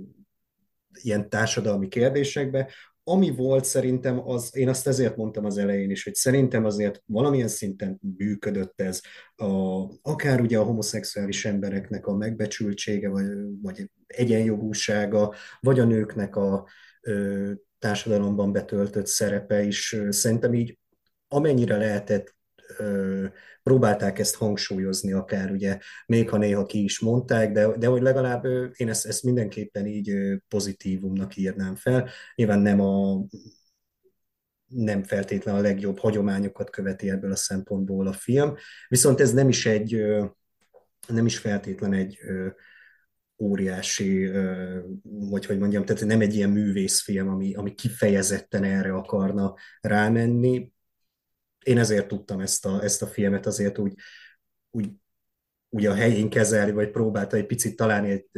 [1.02, 2.70] ilyen társadalmi kérdésekbe.
[3.07, 7.48] Ami volt szerintem, az, én azt ezért mondtam az elején is, hogy szerintem azért valamilyen
[7.48, 9.00] szinten működött ez,
[9.35, 13.26] a, akár ugye a homoszexuális embereknek a megbecsültsége, vagy,
[13.62, 16.68] vagy egyenjogúsága, vagy a nőknek a
[17.00, 20.78] ö, társadalomban betöltött szerepe is szerintem így
[21.28, 22.34] amennyire lehetett
[23.62, 28.44] próbálták ezt hangsúlyozni akár, ugye, még ha néha ki is mondták, de, de hogy legalább
[28.77, 30.14] én ezt, ezt mindenképpen így
[30.48, 32.09] pozitívumnak írnám fel.
[32.35, 33.24] Nyilván nem a
[34.66, 38.55] nem feltétlenül a legjobb hagyományokat követi ebből a szempontból a film,
[38.88, 40.05] viszont ez nem is egy,
[41.09, 42.18] nem is feltétlen egy
[43.42, 44.31] óriási,
[45.03, 50.73] vagy hogy mondjam, tehát nem egy ilyen művészfilm, ami, ami kifejezetten erre akarna rámenni
[51.64, 53.94] én ezért tudtam ezt a, ezt a filmet azért úgy,
[54.70, 54.90] úgy,
[55.68, 58.29] úgy a helyén kezelni, vagy próbálta egy picit talán egy,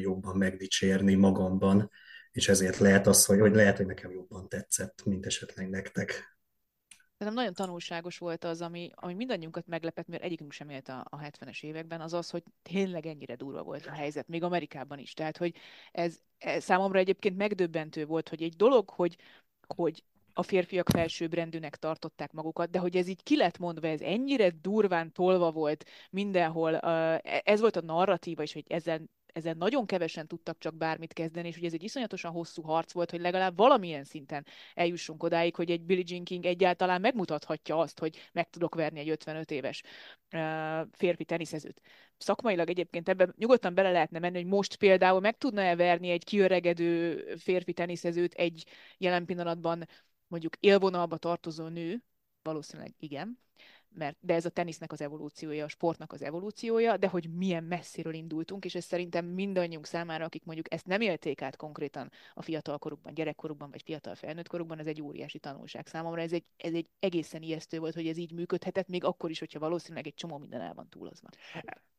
[0.00, 1.90] jobban megdicsérni magamban,
[2.32, 6.34] és ezért lehet az, hogy, hogy lehet, hogy nekem jobban tetszett, mint esetleg nektek.
[7.18, 11.18] Szerintem nagyon tanulságos volt az, ami, ami mindannyiunkat meglepett, mert egyikünk sem élt a, a
[11.18, 15.12] 70-es években, az az, hogy tényleg ennyire durva volt a helyzet, még Amerikában is.
[15.12, 15.56] Tehát, hogy
[15.92, 19.16] ez, ez számomra egyébként megdöbbentő volt, hogy egy dolog, hogy,
[19.66, 24.50] hogy a férfiak felsőbbrendűnek tartották magukat, de hogy ez így ki lett mondva, ez ennyire
[24.50, 29.00] durván tolva volt mindenhol, e, ez volt a narratíva is, hogy ezzel
[29.34, 33.10] ezzel nagyon kevesen tudtak csak bármit kezdeni, és hogy ez egy iszonyatosan hosszú harc volt,
[33.10, 38.28] hogy legalább valamilyen szinten eljussunk odáig, hogy egy Billie Jean King egyáltalán megmutathatja azt, hogy
[38.32, 39.82] meg tudok verni egy 55 éves
[40.92, 41.80] férfi teniszezőt.
[42.16, 47.24] Szakmailag egyébként ebben nyugodtan bele lehetne menni, hogy most például meg tudna-e verni egy kiöregedő
[47.38, 48.66] férfi teniszezőt egy
[48.98, 49.86] jelen pillanatban
[50.34, 52.02] mondjuk élvonalba tartozó nő,
[52.42, 53.38] valószínűleg igen,
[53.88, 58.14] mert, de ez a tenisznek az evolúciója, a sportnak az evolúciója, de hogy milyen messziről
[58.14, 63.14] indultunk, és ez szerintem mindannyiunk számára, akik mondjuk ezt nem élték át konkrétan a fiatalkorukban,
[63.14, 66.20] gyerekkorukban, vagy fiatal felnőttkorukban, ez egy óriási tanulság számomra.
[66.20, 69.58] Ez egy, ez egy egészen ijesztő volt, hogy ez így működhetett, még akkor is, hogyha
[69.58, 71.28] valószínűleg egy csomó minden el van túlozva.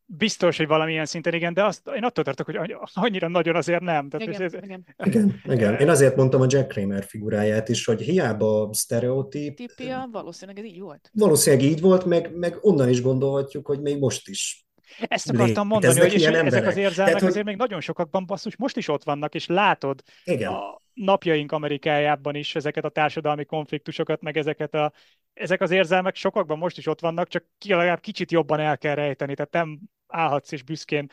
[0.08, 4.08] Biztos, hogy valamilyen szinten igen, de azt, én attól tartok, hogy annyira nagyon azért nem.
[4.08, 4.84] Tehát igen, ez, igen.
[5.04, 5.74] igen, igen.
[5.74, 9.56] Én azért mondtam a Jack Kramer figuráját is, hogy hiába sztereotíp.
[9.56, 11.10] Típia, valószínűleg ez így volt.
[11.12, 14.66] Valószínűleg így volt, meg, meg onnan is gondolhatjuk, hogy még most is
[14.98, 18.76] ezt akartam mondani, hogy és ezek az érzelmek Tehát, azért még nagyon sokakban basszus most
[18.76, 20.52] is ott vannak, és látod igen.
[20.52, 24.92] a napjaink Amerikájában is ezeket a társadalmi konfliktusokat, meg ezeket a,
[25.32, 28.94] ezek az érzelmek sokakban most is ott vannak, csak ki legalább kicsit jobban el kell
[28.94, 31.08] rejteni, tehát nem állhatsz és büszkén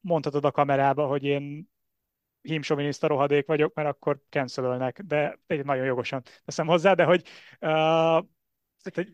[0.00, 1.70] mondhatod a kamerába, hogy én
[2.42, 7.28] hímsoviniszta rohadék vagyok, mert akkor cancelölnek, de nagyon jogosan teszem hozzá, de hogy
[7.60, 8.24] uh,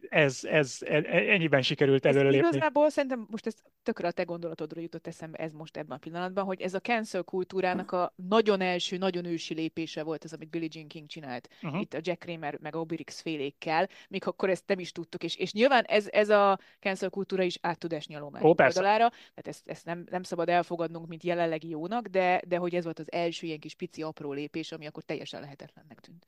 [0.09, 2.49] ez, ez, e, ennyiben sikerült előrelépni.
[2.49, 6.45] Igazából szerintem most ez tökre a te gondolatodról jutott eszembe ez most ebben a pillanatban,
[6.45, 10.69] hogy ez a cancel kultúrának a nagyon első, nagyon ősi lépése volt ez, amit Billie
[10.73, 11.81] Jean King csinált uh-huh.
[11.81, 15.37] itt a Jack Kramer meg a Obirix félékkel, még akkor ezt nem is tudtuk, és,
[15.37, 19.47] és nyilván ez, ez a cancel kultúra is át tud esni a lomány oldalára, tehát
[19.49, 23.12] ezt, ezt nem, nem szabad elfogadnunk, mint jelenlegi jónak, de, de hogy ez volt az
[23.12, 26.27] első ilyen kis pici apró lépés, ami akkor teljesen lehetetlennek tűnt.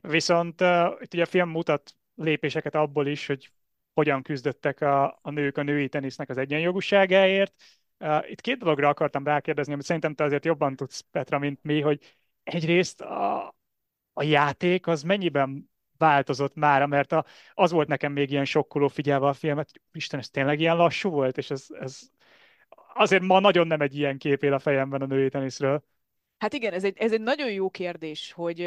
[0.00, 0.68] Viszont uh,
[1.00, 3.52] itt ugye a film mutat lépéseket abból is, hogy
[3.94, 7.54] hogyan küzdöttek a, a nők a női tenisznek az egyenjogúságáért.
[7.98, 11.80] Uh, itt két dologra akartam rákérdezni, amit szerintem te azért jobban tudsz, Petra, mint mi,
[11.80, 13.54] hogy egyrészt a,
[14.12, 19.26] a játék az mennyiben változott már, mert a, az volt nekem még ilyen sokkoló figyelve
[19.26, 22.00] a filmet, Isten, ez tényleg ilyen lassú volt, és ez, ez
[22.94, 25.84] azért ma nagyon nem egy ilyen kép él a fejemben a női teniszről.
[26.38, 28.60] Hát igen, ez egy, ez egy nagyon jó kérdés, hogy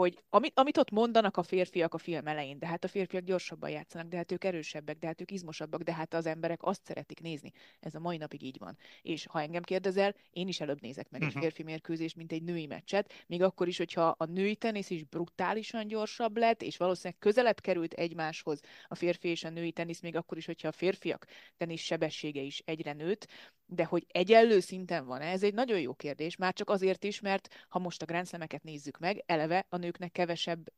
[0.00, 3.70] hogy amit, amit ott mondanak a férfiak a film elején, de hát a férfiak gyorsabban
[3.70, 7.20] játszanak, de hát ők erősebbek, de hát ők izmosabbak, de hát az emberek azt szeretik
[7.20, 7.52] nézni.
[7.80, 8.76] Ez a mai napig így van.
[9.02, 11.28] És ha engem kérdezel, én is előbb nézek meg uh-huh.
[11.28, 11.42] egy mhm.
[11.42, 15.86] férfi mérkőzést, mint egy női meccset, még akkor is, hogyha a női tenisz is brutálisan
[15.86, 20.38] gyorsabb lett, és valószínűleg közelebb került egymáshoz a férfi és a női tenisz, még akkor
[20.38, 21.26] is, hogyha a férfiak
[21.56, 23.28] tenisz sebessége is egyre nőtt,
[23.66, 27.66] de hogy egyenlő szinten van ez egy nagyon jó kérdés, már csak azért is, mert
[27.68, 28.28] ha most a Grand
[28.62, 30.72] nézzük meg, eleve a nőknek kevesebb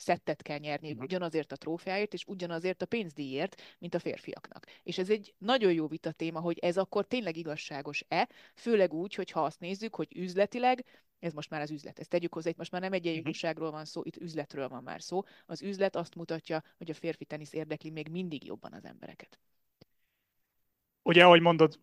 [0.00, 1.02] szettet kell nyerni uh-huh.
[1.02, 4.66] ugyanazért a trófeáért, és ugyanazért a pénzdíjért, mint a férfiaknak.
[4.82, 9.30] És ez egy nagyon jó vita téma, hogy ez akkor tényleg igazságos-e, főleg úgy, hogy
[9.30, 10.84] ha azt nézzük, hogy üzletileg,
[11.18, 13.84] ez most már az üzlet, ezt tegyük hozzá, itt most már nem egy egyenjogúságról van
[13.84, 15.22] szó, itt üzletről van már szó.
[15.46, 19.38] Az üzlet azt mutatja, hogy a férfi tenisz érdekli még mindig jobban az embereket
[21.02, 21.78] ugye, ahogy mondod,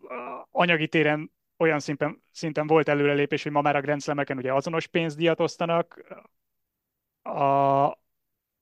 [0.51, 4.01] anyagi téren olyan szinten, szinten volt előrelépés, hogy ma már a Grand
[4.38, 6.03] ugye azonos pénzdíjat osztanak.
[7.22, 7.97] A,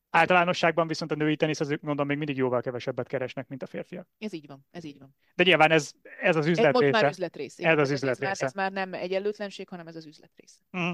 [0.10, 4.08] általánosságban viszont a női teniszezők, mondom, még mindig jóval kevesebbet keresnek, mint a férfiak.
[4.20, 5.16] Ez így van, ez így van.
[5.36, 5.91] De nyilván ez,
[6.22, 7.01] ez az üzlet ez része.
[7.01, 7.70] már üzlet része.
[7.70, 8.43] Ez az üzlet ez része.
[8.43, 10.60] Már, ez már nem egyenlőtlenség, hanem ez az üzlet része.
[10.78, 10.93] Mm.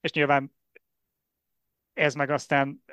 [0.00, 0.52] És nyilván
[1.92, 2.84] ez meg aztán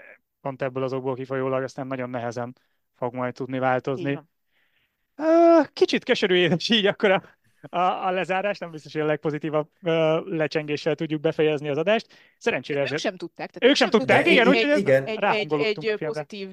[0.42, 2.56] pont ebből az okból kifolyólag aztán nagyon nehezen
[2.96, 4.20] fog majd tudni változni.
[5.74, 7.24] Kicsit keserű édes így akkor a,
[7.62, 9.92] a, a lezárás, nem biztos, hogy a legpozitívabb uh,
[10.26, 12.08] lecsengéssel tudjuk befejezni az adást.
[12.38, 13.52] Szerencsére Ők sem tudták.
[13.52, 14.34] Tehát ők sem tudták, tudták.
[14.34, 14.90] igen, úgyhogy.
[14.90, 16.50] Egy, egy, egy, egy pozitív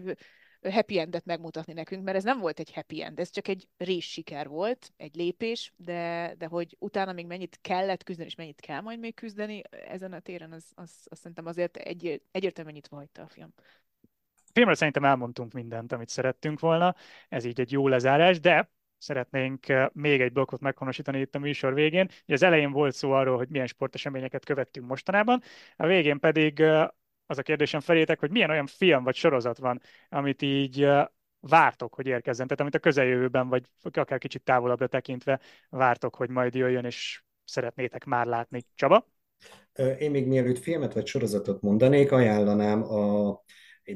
[0.71, 4.11] happy endet megmutatni nekünk, mert ez nem volt egy happy end, ez csak egy rés
[4.11, 8.81] siker volt, egy lépés, de, de hogy utána még mennyit kellett küzdeni, és mennyit kell
[8.81, 13.23] majd még küzdeni ezen a téren, az, az, az szerintem azért egy, egyértelműen nyitva hagyta
[13.23, 13.55] a film
[14.55, 16.95] filmről szerintem elmondtunk mindent, amit szerettünk volna,
[17.29, 21.75] ez így egy jó lezárás, de szeretnénk eh, még egy blokkot meghonosítani itt a műsor
[21.75, 22.09] végén.
[22.23, 25.43] Ugye az elején volt szó arról, hogy milyen sporteseményeket követtünk mostanában,
[25.77, 26.87] a végén pedig eh,
[27.27, 31.05] az a kérdésem felétek, hogy milyen olyan film vagy sorozat van, amit így eh,
[31.41, 36.55] vártok, hogy érkezzen, tehát amit a közeljövőben, vagy akár kicsit távolabbra tekintve vártok, hogy majd
[36.55, 38.63] jöjjön, és szeretnétek már látni.
[38.75, 39.07] Csaba?
[39.99, 43.41] Én még mielőtt filmet vagy sorozatot mondanék, ajánlanám a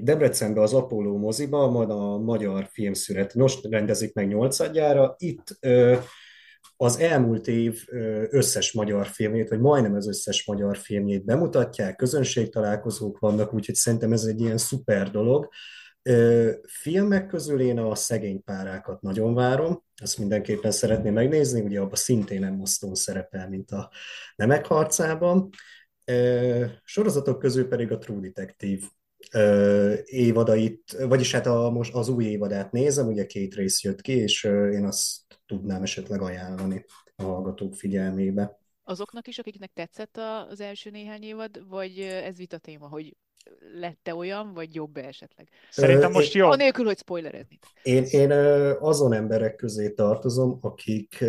[0.01, 5.15] Debrecenbe az Apollo moziba, majd a magyar filmszület most rendezik meg nyolcadjára.
[5.19, 5.97] Itt ö,
[6.77, 7.85] az elmúlt év
[8.31, 14.25] összes magyar filmjét, vagy majdnem az összes magyar filmjét bemutatják, közönségtalálkozók vannak, úgyhogy szerintem ez
[14.25, 15.49] egy ilyen szuper dolog.
[16.67, 22.41] Filmek közül én a szegény párákat nagyon várom, azt mindenképpen szeretném megnézni, ugye abban szintén
[22.41, 23.91] nem Stone szerepel, mint a
[24.37, 25.49] Nemek harcában.
[26.85, 28.87] Sorozatok közül pedig a True Detective
[30.05, 34.45] évadait, vagyis hát a, most az új évadát nézem, ugye két rész jött ki, és
[34.45, 36.85] én azt tudnám esetleg ajánlani
[37.17, 38.59] a hallgatók figyelmébe.
[38.85, 40.19] Azoknak is, akiknek tetszett
[40.51, 43.17] az első néhány évad, vagy ez vita téma, hogy
[43.81, 45.49] lette olyan, vagy jobb esetleg?
[45.71, 46.51] Szerintem most jó.
[46.51, 47.59] Anélkül, hogy spoilerezni.
[47.83, 48.31] Én, én
[48.81, 51.25] azon emberek közé tartozom, akik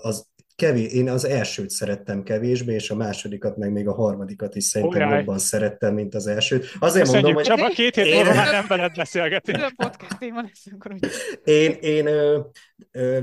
[0.00, 4.64] az kevés, én az elsőt szerettem kevésbé, és a másodikat, meg még a harmadikat is
[4.64, 5.18] szerintem Uráj.
[5.18, 6.66] jobban szerettem, mint az elsőt.
[6.78, 7.44] Azért Köszönjük, mondom, hogy...
[7.44, 9.58] Csaba, két hét múlva már nem veled beszélgetünk.
[11.44, 12.08] Én, én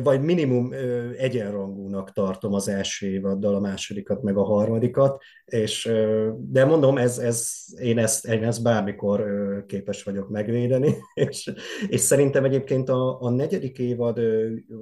[0.03, 0.71] vagy minimum
[1.17, 5.91] egyenrangúnak tartom az első évaddal, a másodikat, meg a harmadikat, és,
[6.37, 9.25] de mondom, ez, ez, én, ezt, én ezt bármikor
[9.67, 11.51] képes vagyok megvédeni, és,
[11.87, 14.19] és szerintem egyébként a, a negyedik évad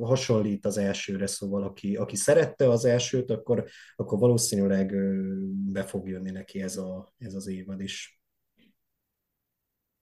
[0.02, 3.66] hasonlít az elsőre, szóval aki, aki szerette az elsőt, akkor,
[3.96, 4.96] akkor valószínűleg
[5.72, 8.22] be fog jönni neki ez, a, ez az évad is.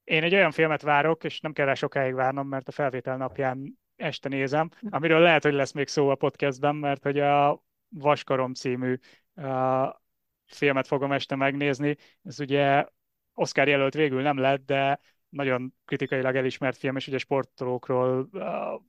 [0.03, 3.77] Én egy olyan filmet várok, és nem kell rá sokáig várnom, mert a felvétel napján
[3.97, 8.97] este nézem, amiről lehet, hogy lesz még szó a podcastben, mert hogy a Vaskarom című
[9.35, 9.87] uh,
[10.45, 11.97] filmet fogom este megnézni.
[12.23, 12.85] Ez ugye
[13.33, 18.81] Oscar jelölt végül nem lett, de nagyon kritikailag elismert film, és ugye sportolókról, uh,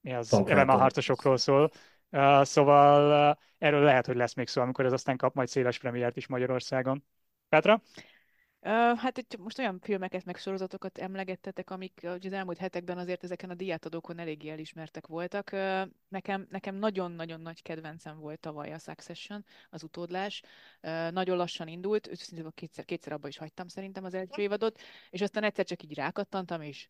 [0.00, 1.70] mi az, MMA harcosokról szól.
[2.10, 5.78] Uh, szóval uh, erről lehet, hogy lesz még szó, amikor ez aztán kap majd széles
[5.78, 7.04] premiért is Magyarországon.
[7.48, 7.82] Petra?
[8.96, 13.54] Hát itt most olyan filmeket, meg sorozatokat emlegettetek, amik az elmúlt hetekben azért ezeken a
[13.54, 15.50] diátadókon eléggé elismertek voltak.
[16.08, 20.42] Nekem, nekem nagyon-nagyon nagy kedvencem volt tavaly a Succession, az utódlás.
[21.10, 25.44] Nagyon lassan indult, őszintén kétszer, kétszer abba is hagytam szerintem az első évadot, és aztán
[25.44, 26.88] egyszer csak így rákattantam, és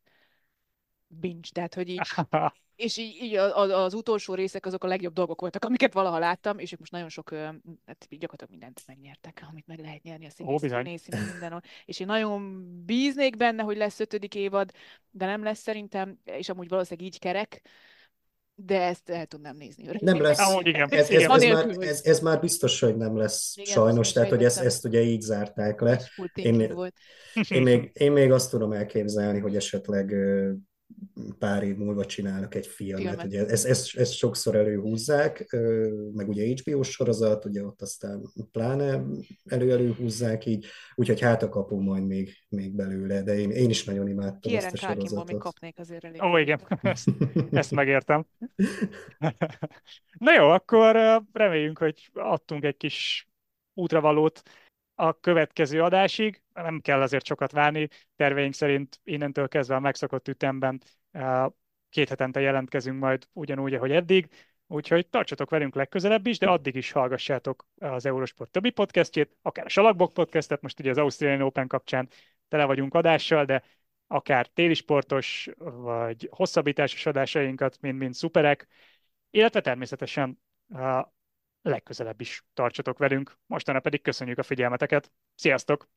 [1.20, 2.00] binge, tehát hogy így,
[2.76, 6.58] és így, így az, az utolsó részek azok a legjobb dolgok voltak, amiket valaha láttam,
[6.58, 7.30] és ők most nagyon sok,
[7.86, 11.62] hát gyakorlatilag mindent megnyertek, amit meg lehet nyerni a színész, mindenon.
[11.84, 14.70] És én nagyon bíznék benne, hogy lesz ötödik évad,
[15.10, 17.62] de nem lesz szerintem, és amúgy valószínűleg így kerek,
[18.54, 19.88] de ezt el tudnám nézni.
[19.88, 20.00] Öreg.
[20.00, 20.38] Nem lesz.
[20.38, 20.88] Ahogy igen.
[20.90, 24.44] Ez, ez, ez, már, ez, ez már biztos, hogy nem lesz igen, sajnos, tehát hogy
[24.44, 26.00] ezt, ezt ugye így zárták le.
[26.34, 26.94] Én, volt.
[27.48, 30.14] én, még, én még azt tudom elképzelni, hogy esetleg
[31.38, 33.06] pár év múlva csinálnak egy filmet.
[33.06, 33.26] filmet.
[33.26, 35.56] Ugye ezt, ezt, ezt sokszor előhúzzák,
[36.12, 38.22] meg ugye HBO sorozat, ugye ott aztán
[38.52, 39.02] pláne
[39.44, 44.08] elő-előhúzzák így, úgyhogy hát a kapu majd még, még belőle, de én, én is nagyon
[44.08, 45.26] imádtam Kieran ezt a sorozatot.
[45.26, 46.22] még kapnék azért elég.
[46.22, 47.08] Ó, igen, ezt,
[47.50, 48.26] ezt megértem.
[50.18, 53.28] Na jó, akkor reméljünk, hogy adtunk egy kis
[53.74, 54.42] útravalót
[54.94, 56.42] a következő adásig.
[56.54, 60.82] Nem kell azért sokat várni, terveink szerint innentől kezdve a megszokott ütemben
[61.90, 64.28] két hetente jelentkezünk majd ugyanúgy, ahogy eddig,
[64.66, 69.68] úgyhogy tartsatok velünk legközelebb is, de addig is hallgassátok az Eurosport többi podcastjét, akár a
[69.68, 72.08] Salakbok podcastet, most ugye az Australian Open kapcsán
[72.48, 73.62] tele vagyunk adással, de
[74.06, 78.66] akár télisportos vagy hosszabbításos adásainkat, mind-mind szuperek,
[79.30, 80.40] illetve természetesen
[81.62, 83.38] legközelebb is tartsatok velünk.
[83.46, 85.12] Mostanra pedig köszönjük a figyelmeteket.
[85.34, 85.88] Sziasztok!